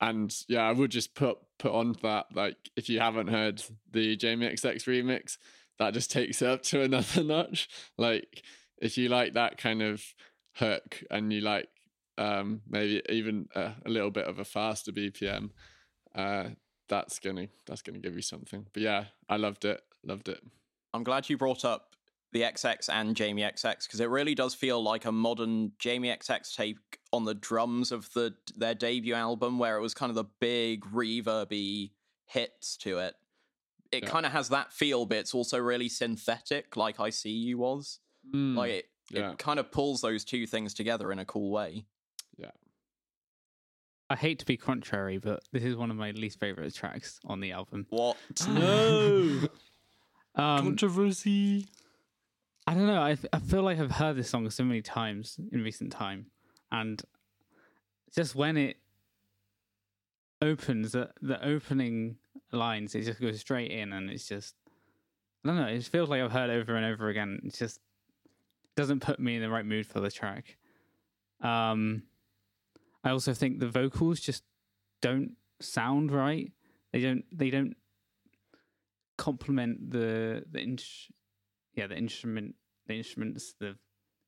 [0.00, 4.16] and yeah, I would just put put on that like if you haven't heard the
[4.16, 5.38] Jamie XX remix,
[5.78, 7.68] that just takes it up to another notch.
[7.96, 8.42] Like
[8.80, 10.02] if you like that kind of
[10.54, 11.68] hook and you like
[12.16, 15.50] um, maybe even a, a, little bit of a faster BPM,
[16.14, 16.50] uh,
[16.88, 18.66] that's gonna that's gonna give you something.
[18.72, 20.40] But yeah, I loved it, loved it.
[20.92, 21.87] I'm glad you brought up
[22.32, 26.54] the XX and Jamie XX because it really does feel like a modern Jamie XX
[26.54, 26.76] take
[27.12, 30.84] on the drums of the their debut album, where it was kind of the big
[30.84, 31.90] reverby
[32.26, 33.14] hits to it.
[33.90, 34.10] It yeah.
[34.10, 38.00] kind of has that feel, but it's also really synthetic, like I See You was.
[38.34, 38.54] Mm.
[38.54, 39.32] Like it, yeah.
[39.32, 41.86] it kind of pulls those two things together in a cool way.
[42.36, 42.50] Yeah.
[44.10, 47.40] I hate to be contrary, but this is one of my least favorite tracks on
[47.40, 47.86] the album.
[47.88, 48.16] What?
[48.48, 49.48] no.
[50.34, 51.66] um, Controversy.
[52.68, 53.00] I don't know.
[53.00, 56.26] I, I feel like I've heard this song so many times in recent time,
[56.70, 57.00] and
[58.14, 58.76] just when it
[60.42, 62.16] opens, the the opening
[62.52, 64.54] lines, it just goes straight in, and it's just
[65.42, 65.68] I don't know.
[65.68, 67.40] It feels like I've heard over and over again.
[67.42, 67.80] It just
[68.76, 70.58] doesn't put me in the right mood for the track.
[71.40, 72.02] Um,
[73.02, 74.44] I also think the vocals just
[75.00, 76.52] don't sound right.
[76.92, 77.24] They don't.
[77.32, 77.76] They don't
[79.16, 80.60] complement the the
[81.78, 82.54] yeah the instrument
[82.86, 83.76] the instruments the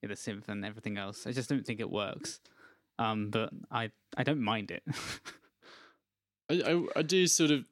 [0.03, 1.26] yeah, the synth and everything else.
[1.26, 2.40] I just don't think it works.
[2.98, 4.82] Um, but I I don't mind it.
[6.51, 7.64] I, I I do sort of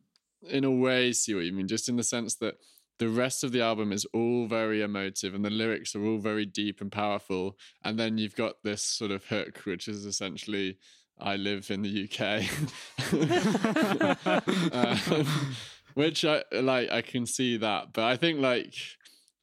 [0.48, 2.56] in a way see what you mean, just in the sense that
[2.98, 6.44] the rest of the album is all very emotive and the lyrics are all very
[6.44, 10.76] deep and powerful and then you've got this sort of hook which is essentially
[11.20, 12.18] i live in the uk
[14.72, 15.26] um,
[15.94, 18.74] which i like i can see that but i think like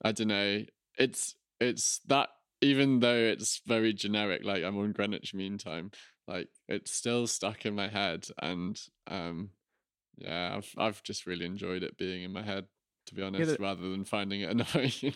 [0.04, 0.62] i don't know
[0.98, 2.30] it's it's that
[2.62, 5.92] even though it's very generic like i'm on greenwich mean time
[6.28, 9.50] like it's still stuck in my head and um
[10.18, 12.66] yeah i've i've just really enjoyed it being in my head
[13.08, 15.14] to be honest, yeah, the, rather than finding it annoying.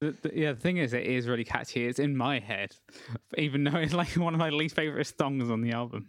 [0.00, 1.86] The, the, yeah, the thing is, it is really catchy.
[1.86, 2.76] It's in my head,
[3.38, 6.08] even though it's like one of my least favorite songs on the album.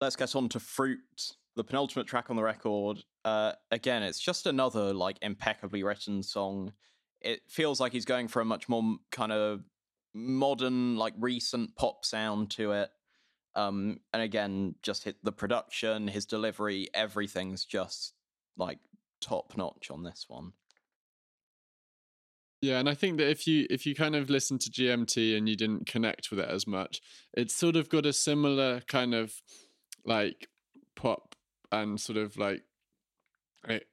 [0.00, 0.98] Let's get on to Fruit,
[1.56, 3.04] the penultimate track on the record.
[3.24, 6.72] Uh, again, it's just another like impeccably written song.
[7.20, 9.62] It feels like he's going for a much more kind of
[10.12, 12.90] modern, like recent pop sound to it.
[13.56, 18.14] Um, and again, just hit the production, his delivery, everything's just
[18.56, 18.78] like
[19.20, 20.52] top notch on this one.
[22.60, 25.48] Yeah, and I think that if you if you kind of listen to GMT and
[25.48, 27.02] you didn't connect with it as much,
[27.34, 29.34] it's sort of got a similar kind of
[30.06, 30.48] like
[30.96, 31.33] pop
[31.74, 32.62] and sort of like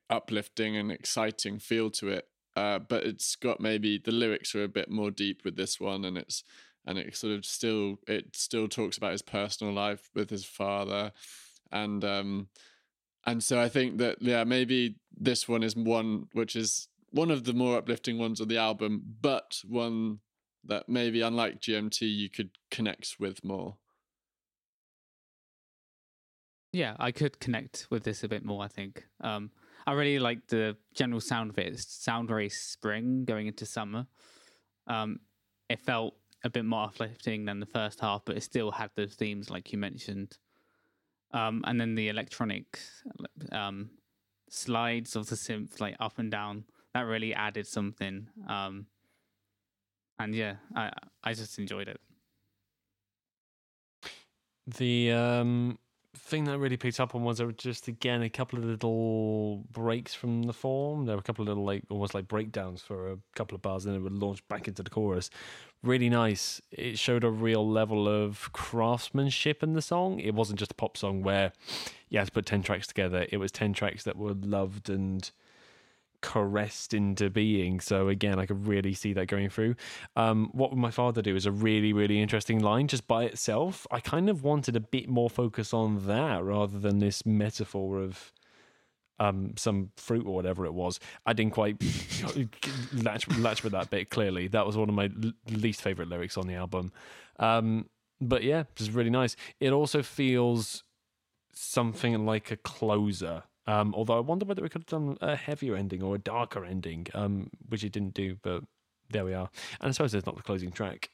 [0.10, 2.28] uplifting and exciting feel to it.
[2.56, 6.04] Uh, but it's got maybe the lyrics are a bit more deep with this one,
[6.04, 6.44] and it's
[6.86, 11.14] and it sort of still it still talks about his personal life with his father,
[11.72, 12.48] and um,
[13.26, 17.46] and so I think that yeah maybe this one is one which is one of
[17.46, 20.20] the more uplifting ones on the album, but one
[20.66, 23.78] that maybe unlike GMT you could connect with more.
[26.74, 28.64] Yeah, I could connect with this a bit more.
[28.64, 29.52] I think um,
[29.86, 31.74] I really like the general sound of it.
[31.74, 34.08] It sound very spring going into summer.
[34.88, 35.20] Um,
[35.70, 39.16] it felt a bit more uplifting than the first half, but it still had those
[39.16, 40.38] themes like you mentioned.
[41.34, 42.80] Um, and then the electronic
[43.52, 43.92] um,
[44.50, 48.28] slides of the synth, like up and down, that really added something.
[48.48, 48.88] Um,
[50.20, 50.92] and yeah, I
[51.24, 52.00] I just enjoyed it.
[54.68, 55.80] The um,
[56.14, 59.64] thing that really picked up on was there were just again a couple of little
[59.72, 61.06] breaks from the form.
[61.06, 63.86] There were a couple of little like almost like breakdowns for a couple of bars,
[63.86, 65.30] and then it would launch back into the chorus.
[65.84, 66.62] Really nice.
[66.72, 70.20] It showed a real level of craftsmanship in the song.
[70.20, 71.54] It wasn't just a pop song where
[72.10, 73.26] you had to put ten tracks together.
[73.30, 75.30] It was ten tracks that were loved and
[76.22, 77.80] caressed into being.
[77.80, 79.76] So again, I could really see that going through.
[80.16, 83.86] Um, what would my father do is a really, really interesting line just by itself.
[83.92, 88.32] I kind of wanted a bit more focus on that rather than this metaphor of
[89.20, 91.00] um, some fruit or whatever it was.
[91.26, 91.82] I didn't quite
[92.94, 94.10] latch, latch with that bit.
[94.10, 96.92] Clearly, that was one of my l- least favorite lyrics on the album.
[97.38, 99.36] Um, but yeah, just really nice.
[99.60, 100.84] It also feels
[101.54, 105.76] something like a closer um, although I wonder whether we could have done a heavier
[105.76, 108.64] ending or a darker ending, um, which it didn't do, but
[109.10, 109.50] there we are.
[109.80, 111.10] And I suppose there's not the closing track.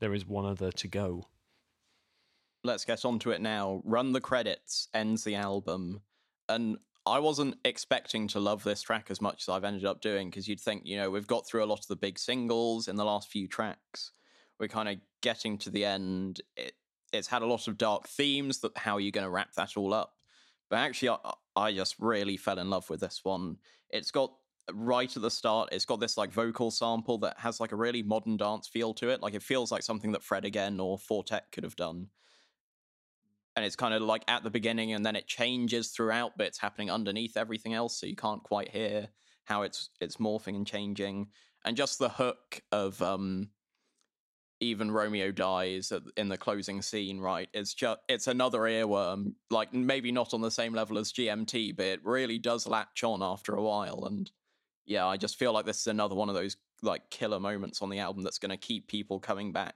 [0.00, 1.26] There is one other to go.
[2.64, 3.82] Let's get on to it now.
[3.84, 6.02] Run the credits ends the album.
[6.48, 10.28] And I wasn't expecting to love this track as much as I've ended up doing
[10.28, 12.96] because you'd think, you know, we've got through a lot of the big singles in
[12.96, 14.12] the last few tracks.
[14.58, 16.42] We're kind of getting to the end.
[16.56, 16.74] It,
[17.12, 18.60] it's had a lot of dark themes.
[18.60, 20.14] That how are you going to wrap that all up?
[20.70, 23.58] But actually, I, I just really fell in love with this one.
[23.90, 24.32] It's got
[24.72, 28.02] right at the start, it's got this like vocal sample that has like a really
[28.02, 29.20] modern dance feel to it.
[29.20, 32.08] Like it feels like something that Fred again or Four Tet could have done.
[33.56, 36.58] And it's kind of like at the beginning and then it changes throughout, but it's
[36.58, 39.08] happening underneath everything else, so you can't quite hear
[39.44, 41.28] how it's it's morphing and changing.
[41.64, 43.50] And just the hook of um
[44.60, 47.48] even Romeo dies in the closing scene, right?
[47.54, 51.86] It's just it's another earworm, like maybe not on the same level as GMT, but
[51.86, 54.04] it really does latch on after a while.
[54.04, 54.30] And
[54.86, 57.90] yeah, I just feel like this is another one of those like killer moments on
[57.90, 59.74] the album that's going to keep people coming back.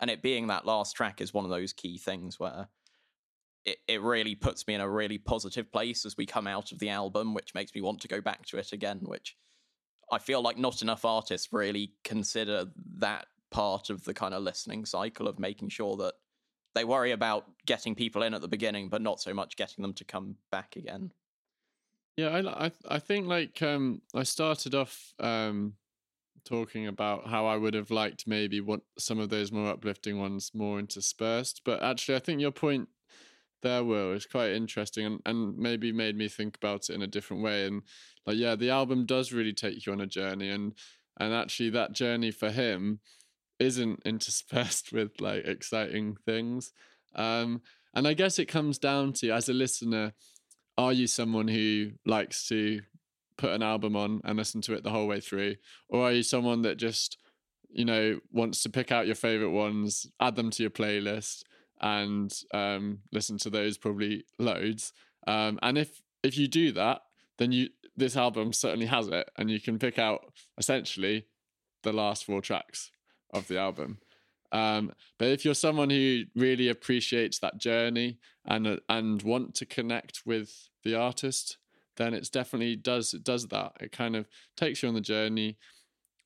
[0.00, 2.68] And it being that last track is one of those key things where
[3.64, 6.80] it, it really puts me in a really positive place as we come out of
[6.80, 9.36] the album, which makes me want to go back to it again, which
[10.10, 12.66] I feel like not enough artists really consider
[12.98, 16.14] that part of the kind of listening cycle of making sure that
[16.74, 19.94] they worry about getting people in at the beginning, but not so much getting them
[19.94, 21.12] to come back again.
[22.16, 25.74] Yeah, I I, I think like um, I started off um,
[26.44, 30.50] talking about how I would have liked maybe what some of those more uplifting ones
[30.52, 32.88] more interspersed, but actually I think your point
[33.62, 37.06] there, Will, is quite interesting and, and maybe made me think about it in a
[37.06, 37.66] different way.
[37.66, 37.82] And
[38.26, 40.74] like, yeah, the album does really take you on a journey, and
[41.20, 42.98] and actually that journey for him
[43.58, 46.72] isn't interspersed with like exciting things.
[47.14, 47.62] Um,
[47.94, 50.12] and I guess it comes down to as a listener,
[50.76, 52.80] are you someone who likes to
[53.36, 55.56] put an album on and listen to it the whole way through,
[55.88, 57.18] or are you someone that just
[57.70, 61.42] you know wants to pick out your favorite ones, add them to your playlist,
[61.80, 64.92] and um, listen to those probably loads?
[65.26, 67.02] Um, and if if you do that,
[67.38, 71.26] then you this album certainly has it, and you can pick out essentially
[71.82, 72.90] the last four tracks
[73.34, 73.98] of the album.
[74.52, 80.22] Um, but if you're someone who really appreciates that journey and and want to connect
[80.24, 81.58] with the artist,
[81.96, 83.72] then it's definitely does it does that.
[83.80, 85.58] It kind of takes you on the journey.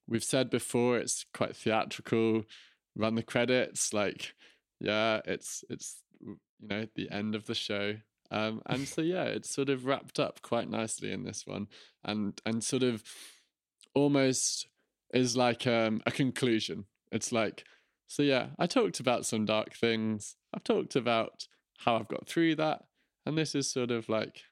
[0.07, 2.45] We've said before it's quite theatrical.
[2.95, 4.35] Run the credits, like
[4.79, 7.97] yeah, it's it's you know the end of the show.
[8.31, 11.69] Um, and so yeah, it's sort of wrapped up quite nicely in this one,
[12.05, 13.03] and and sort of
[13.95, 14.67] almost
[15.15, 17.65] is like um, a conclusion it's like,
[18.07, 20.37] so yeah, I talked about some dark things.
[20.55, 21.47] I've talked about
[21.79, 22.85] how I've got through that,
[23.27, 24.43] and this is sort of like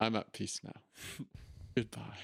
[0.00, 0.80] I'm at peace now.
[1.76, 2.18] Goodbye.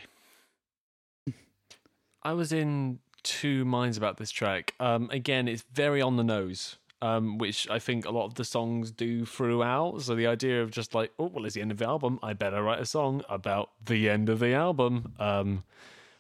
[2.22, 4.74] I was in two minds about this track.
[4.80, 8.44] Um, again, it's very on the nose, um, which I think a lot of the
[8.44, 10.02] songs do throughout.
[10.02, 12.18] So the idea of just like, oh, well, it's the end of the album.
[12.22, 15.14] I better write a song about the end of the album.
[15.20, 15.64] Um,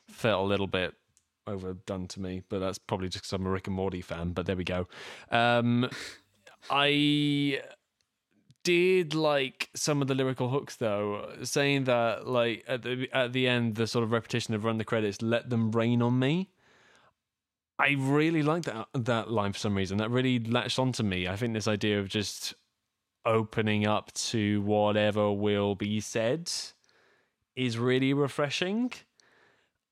[0.08, 0.94] felt a little bit
[1.46, 4.32] overdone to me, but that's probably just because I'm a Rick and Morty fan.
[4.32, 4.88] But there we go.
[5.30, 5.88] Um,
[6.70, 7.62] I
[8.64, 13.46] did like some of the lyrical hooks though, saying that like at the at the
[13.46, 16.50] end, the sort of repetition of "run the credits," let them rain on me.
[17.78, 19.98] I really like that that line for some reason.
[19.98, 21.28] That really latched onto me.
[21.28, 22.54] I think this idea of just
[23.24, 26.50] opening up to whatever will be said
[27.54, 28.92] is really refreshing.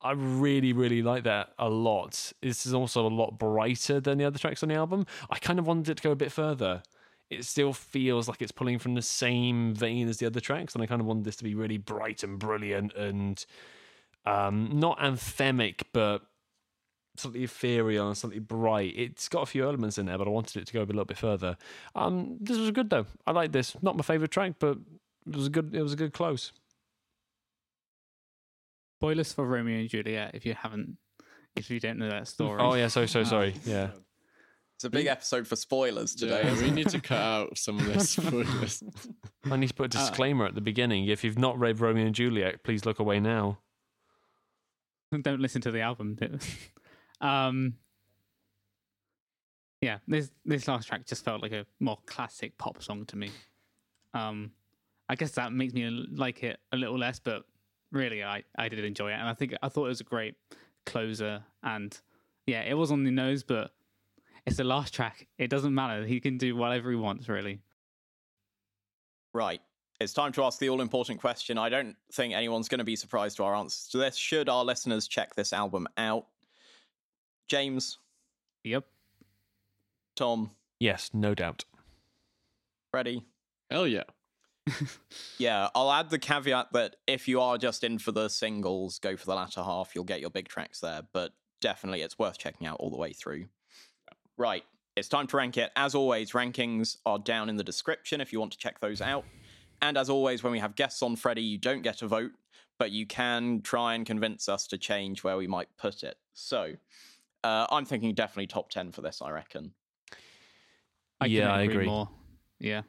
[0.04, 2.32] I really, really like that a lot.
[2.42, 5.06] This is also a lot brighter than the other tracks on the album.
[5.30, 6.82] I kind of wanted it to go a bit further.
[7.30, 10.84] It still feels like it's pulling from the same vein as the other tracks, and
[10.84, 13.44] I kind of wanted this to be really bright and brilliant and
[14.26, 16.20] um, not anthemic, but
[17.16, 18.92] slightly ethereal and slightly bright.
[18.96, 21.06] It's got a few elements in there, but I wanted it to go a little
[21.06, 21.56] bit further.
[21.94, 23.06] Um, this was good though.
[23.26, 23.74] I like this.
[23.82, 24.76] Not my favorite track, but
[25.26, 25.74] it was a good.
[25.74, 26.52] It was a good close.
[28.98, 30.96] Spoilers for Romeo and Juliet if you haven't,
[31.56, 32.60] if you don't know that story.
[32.60, 33.54] Oh yeah, so so Um, sorry.
[33.64, 33.90] Yeah.
[34.76, 36.42] It's a big episode for spoilers today.
[36.44, 38.82] Yeah, we need to cut out some of this spoilers.
[39.44, 41.06] I need to put a disclaimer at the beginning.
[41.06, 43.58] If you've not read Romeo and Juliet, please look away now.
[45.22, 46.18] don't listen to the album.
[47.20, 47.74] um,
[49.80, 53.30] yeah, this this last track just felt like a more classic pop song to me.
[54.12, 54.52] Um,
[55.08, 57.44] I guess that makes me like it a little less, but
[57.94, 60.34] really, I I did enjoy it, and I think I thought it was a great
[60.84, 61.42] closer.
[61.62, 61.98] And
[62.46, 63.70] yeah, it was on the nose, but
[64.44, 65.26] it's the last track.
[65.38, 66.04] It doesn't matter.
[66.04, 67.60] He can do whatever he wants, really.
[69.32, 69.62] Right.
[70.00, 71.56] It's time to ask the all important question.
[71.56, 74.16] I don't think anyone's going to be surprised to our answers to this.
[74.16, 76.26] Should our listeners check this album out?
[77.48, 77.98] James,
[78.64, 78.84] Yep.
[80.16, 81.64] Tom, Yes, no doubt.
[82.90, 83.24] Freddie?
[83.70, 84.04] Hell yeah.
[85.38, 89.16] Yeah, I'll add the caveat that if you are just in for the singles, go
[89.16, 89.94] for the latter half.
[89.94, 93.12] You'll get your big tracks there, but definitely it's worth checking out all the way
[93.12, 93.46] through.
[94.36, 94.64] Right,
[94.96, 95.72] it's time to rank it.
[95.76, 99.24] As always, rankings are down in the description if you want to check those out.
[99.82, 102.32] And as always, when we have guests on Freddie, you don't get a vote,
[102.78, 106.16] but you can try and convince us to change where we might put it.
[106.32, 106.74] So
[107.42, 109.72] uh, I'm thinking definitely top 10 for this, I reckon.
[111.20, 111.86] I Yeah, couldn't I agree.
[111.86, 112.08] More.
[112.60, 112.82] Yeah.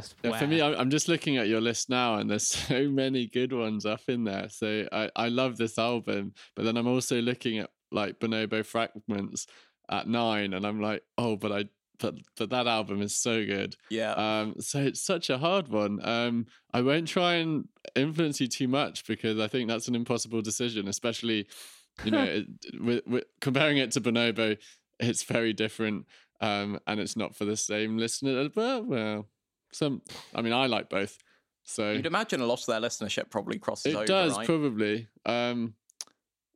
[0.00, 2.88] Just Yeah, for me, I'm I'm just looking at your list now, and there's so
[2.88, 4.48] many good ones up in there.
[4.48, 9.46] So I, I love this album, but then I'm also looking at like Bonobo Fragments
[9.90, 11.64] at nine, and I'm like, oh, but I
[11.98, 13.76] but but that album is so good.
[13.90, 14.12] Yeah.
[14.12, 16.00] Um, so it's such a hard one.
[16.06, 20.42] Um, I won't try and influence you too much because I think that's an impossible
[20.42, 21.46] decision, especially
[22.04, 22.46] you know it,
[22.80, 24.56] with, with comparing it to Bonobo.
[25.00, 26.06] It's very different,
[26.40, 28.48] um, and it's not for the same listener.
[28.48, 29.28] But well,
[29.72, 30.02] some.
[30.34, 31.18] I mean, I like both,
[31.64, 34.04] so You'd imagine a lot of their listenership probably crosses over.
[34.04, 34.46] it does right?
[34.46, 35.08] probably.
[35.26, 35.74] Um,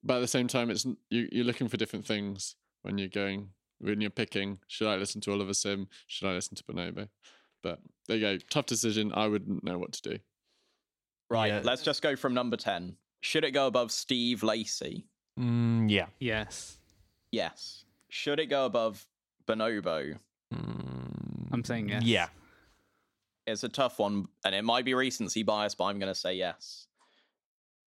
[0.05, 3.51] but at the same time, it's you, you're looking for different things when you're going
[3.81, 4.59] when you're picking.
[4.69, 5.89] Should I listen to Oliver Sim?
[6.07, 7.09] Should I listen to Bonobo?
[7.63, 8.39] But there you go.
[8.51, 9.13] Tough decision.
[9.15, 10.19] I wouldn't know what to do.
[11.31, 11.61] Right, Yeah.
[11.63, 12.97] let's just go from number 10.
[13.21, 15.07] Should it go above Steve Lacey?
[15.39, 16.07] Mm, yeah.
[16.19, 16.77] yes.
[17.31, 17.85] Yes.
[18.11, 19.07] Should it go above
[19.47, 20.19] Bonobo?
[20.53, 22.03] Mm, I'm saying yes.
[22.03, 22.29] Yeah.
[23.47, 26.35] It's a tough one, and it might be recency bias, but I'm going to say
[26.35, 26.87] yes.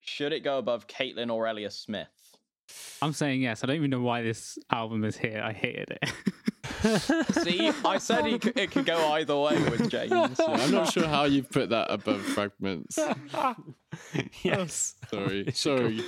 [0.02, 2.08] Should it go above Kaitlyn Aurelia Smith?
[3.02, 3.64] I'm saying yes.
[3.64, 5.42] I don't even know why this album is here.
[5.44, 6.10] I hated it.
[7.44, 10.12] See, I said it could, it could go either way with James.
[10.12, 13.00] Yeah, I'm not sure how you've put that above fragments.
[14.44, 14.96] yes.
[15.10, 16.02] Sorry, It should go sorry.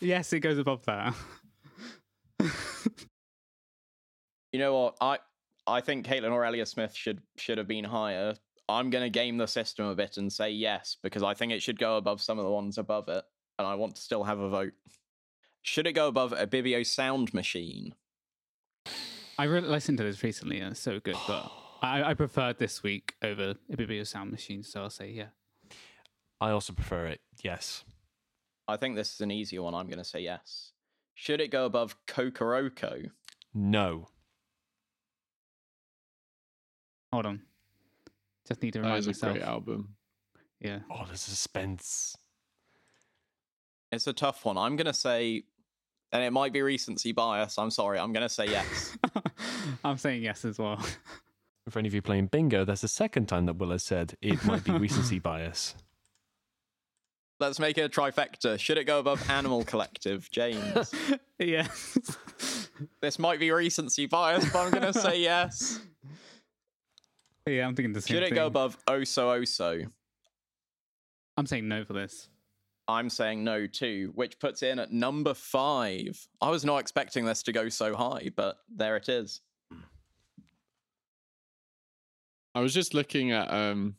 [0.00, 1.14] yes, it goes above that.
[4.52, 4.96] You know what?
[5.00, 5.18] I
[5.66, 8.34] I think Kaitlyn Aurelia Smith should should have been higher.
[8.70, 11.62] I'm going to game the system a bit and say yes because I think it
[11.62, 13.24] should go above some of the ones above it,
[13.58, 14.72] and I want to still have a vote.
[15.62, 17.94] Should it go above Ibibio Sound Machine?
[19.38, 21.50] I really listened to this recently and it's so good, but
[21.82, 25.28] I, I preferred this week over a Ibibio Sound Machine, so I'll say yeah.
[26.40, 27.20] I also prefer it.
[27.42, 27.84] Yes.
[28.66, 29.74] I think this is an easier one.
[29.74, 30.72] I'm going to say yes.
[31.14, 33.10] Should it go above Kokoroko?
[33.52, 34.08] No.
[37.12, 37.42] Hold on.
[38.50, 39.32] Just need to That remind is a myself.
[39.34, 39.94] great album.
[40.60, 40.80] Yeah.
[40.90, 42.16] Oh, the suspense.
[43.92, 44.58] It's a tough one.
[44.58, 45.44] I'm going to say,
[46.12, 47.58] and it might be recency bias.
[47.58, 47.98] I'm sorry.
[47.98, 48.96] I'm going to say yes.
[49.84, 50.84] I'm saying yes as well.
[51.68, 54.42] For any of you playing bingo, that's the second time that Will has said it
[54.44, 55.74] might be recency bias.
[57.38, 58.58] Let's make it a trifecta.
[58.58, 60.92] Should it go above Animal Collective, James?
[61.38, 61.98] yes.
[63.00, 65.80] this might be recency bias, but I'm going to say yes.
[67.46, 68.36] Yeah, I'm thinking the same Should it thing.
[68.36, 69.90] go above Oso Oso?
[71.36, 72.28] I'm saying no for this.
[72.86, 76.26] I'm saying no too, which puts in at number five.
[76.40, 79.40] I was not expecting this to go so high, but there it is.
[82.54, 83.94] I was just looking at um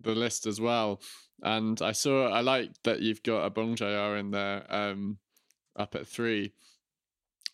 [0.00, 1.00] the list as well,
[1.42, 5.18] and I saw I like that you've got a Bong JR in there um
[5.76, 6.52] up at three.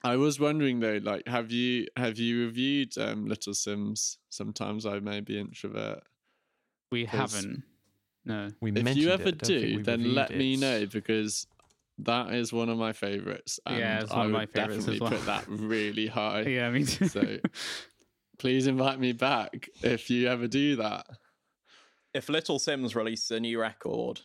[0.03, 4.16] I was wondering though, like, have you have you reviewed um Little Simz?
[4.30, 6.03] Sometimes I may be introvert.
[6.90, 7.62] We haven't.
[8.24, 8.51] No.
[8.61, 10.86] We If mentioned you ever I don't think do, we then reviewed let me know
[10.86, 11.46] because
[11.98, 13.61] that is one of my favorites.
[13.66, 15.11] And Yeah, it's one I of my favourites as definitely well.
[15.11, 16.42] put that really high.
[16.42, 17.09] Yeah, me too.
[17.09, 17.38] So
[18.38, 21.07] please invite me back if you ever do that.
[22.14, 24.22] If Little Simz releases a new record,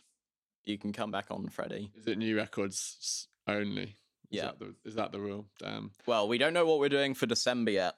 [0.64, 1.92] you can come back on, Freddie.
[1.94, 3.28] Is it new records s-
[4.32, 4.38] only?
[4.38, 4.44] Is Yeah.
[4.46, 5.46] That the, is that the rule?
[5.58, 5.90] Damn.
[6.06, 7.94] Well, we don't know what we're doing for December yet.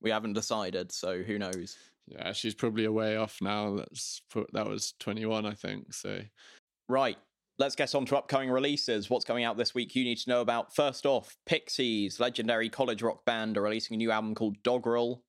[0.00, 1.76] We haven't decided, so who knows?
[2.06, 3.76] Yeah, she's probably away off now.
[3.76, 4.22] That's
[4.52, 5.92] that was 21, I think.
[5.92, 6.20] So
[6.88, 7.18] Right.
[7.58, 9.10] Let's get on to upcoming releases.
[9.10, 10.74] What's coming out this week you need to know about?
[10.74, 15.24] First off, Pixies, legendary college rock band, are releasing a new album called Doggerel.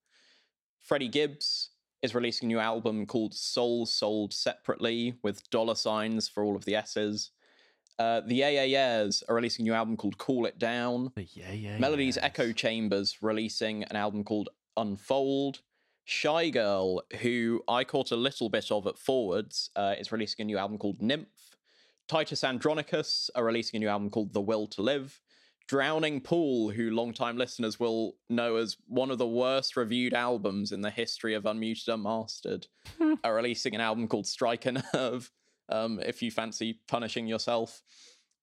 [0.84, 1.72] Freddie Gibbs
[2.04, 6.66] is releasing a new album called Souls Sold Separately with dollar signs for all of
[6.66, 7.32] the S's.
[8.00, 11.12] Uh, the AAS are releasing a new album called Cool It Down.
[11.34, 11.78] Yeah, yeah.
[11.78, 12.26] Melody's yes.
[12.26, 15.60] Echo Chamber's releasing an album called Unfold.
[16.08, 20.58] Shygirl, who I caught a little bit of at Forwards, uh, is releasing a new
[20.58, 21.58] album called Nymph.
[22.08, 25.22] Titus Andronicus are releasing a new album called The Will to Live.
[25.68, 30.82] Drowning Pool, who longtime listeners will know as one of the worst reviewed albums in
[30.82, 32.66] the history of Unmuted Unmastered,
[33.24, 35.30] are releasing an album called Strike a Nerve,
[35.70, 37.82] um, if you fancy punishing yourself.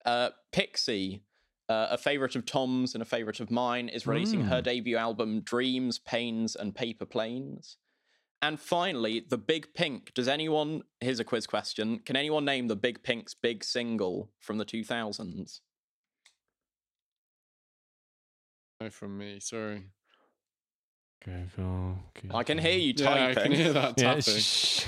[0.04, 1.22] Uh, Pixey,
[1.68, 5.40] uh, a favorite of Tom's and a favorite of mine, is releasing her debut album
[5.40, 7.76] Dreams, Pains, and Paper Planes.
[8.42, 10.12] And finally, The Big Pink.
[10.14, 14.58] Does anyone, here's a quiz question, can anyone name The Big Pink's big single from
[14.58, 15.60] the 2000s?
[18.80, 19.40] no from me.
[19.40, 19.84] Sorry.
[21.24, 21.98] Go, go,
[22.28, 23.16] go, I can hear you typing.
[23.16, 24.84] Yeah, I can hear that Yeah, sh-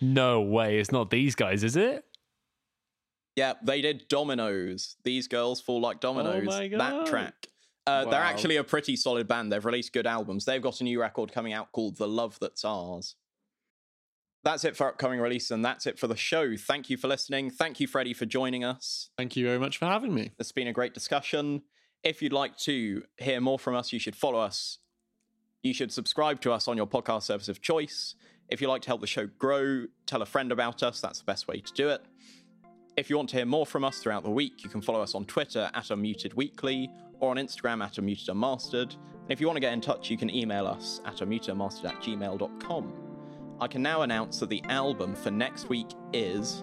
[0.00, 2.04] no way, it's not these guys, is it?
[3.36, 4.96] Yeah, they did Dominos.
[5.04, 6.42] These girls fall like dominoes.
[6.42, 7.46] Oh my That track.
[7.86, 9.50] Uh, They're actually a pretty solid band.
[9.50, 10.44] They've released good albums.
[10.44, 13.14] They've got a new record coming out called The Love That's Ours.
[14.44, 16.56] That's it for upcoming release, and that's it for the show.
[16.56, 17.50] Thank you for listening.
[17.50, 19.10] Thank you, Freddie, for joining us.
[19.16, 20.32] Thank you very much for having me.
[20.38, 21.62] It's been a great discussion.
[22.04, 24.78] If you'd like to hear more from us, you should follow us.
[25.62, 28.14] You should subscribe to us on your podcast service of choice.
[28.48, 31.00] If you'd like to help the show grow, tell a friend about us.
[31.00, 32.02] That's the best way to do it.
[32.96, 35.14] If you want to hear more from us throughout the week, you can follow us
[35.14, 36.90] on Twitter at Unmuted Weekly
[37.20, 38.92] or on Instagram at Unmuted Unmastered.
[38.92, 42.00] And if you want to get in touch, you can email us at unmutedunmastered at
[42.00, 42.92] gmail.com.
[43.60, 46.62] I can now announce that the album for next week is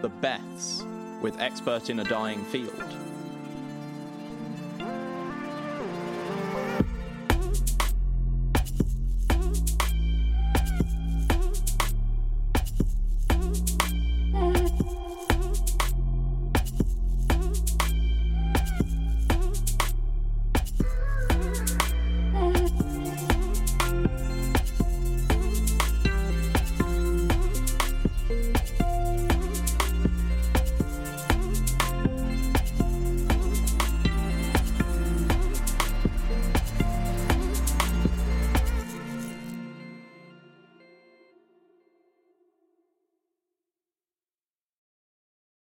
[0.00, 3.13] The Beths with Expert in a Dying Field.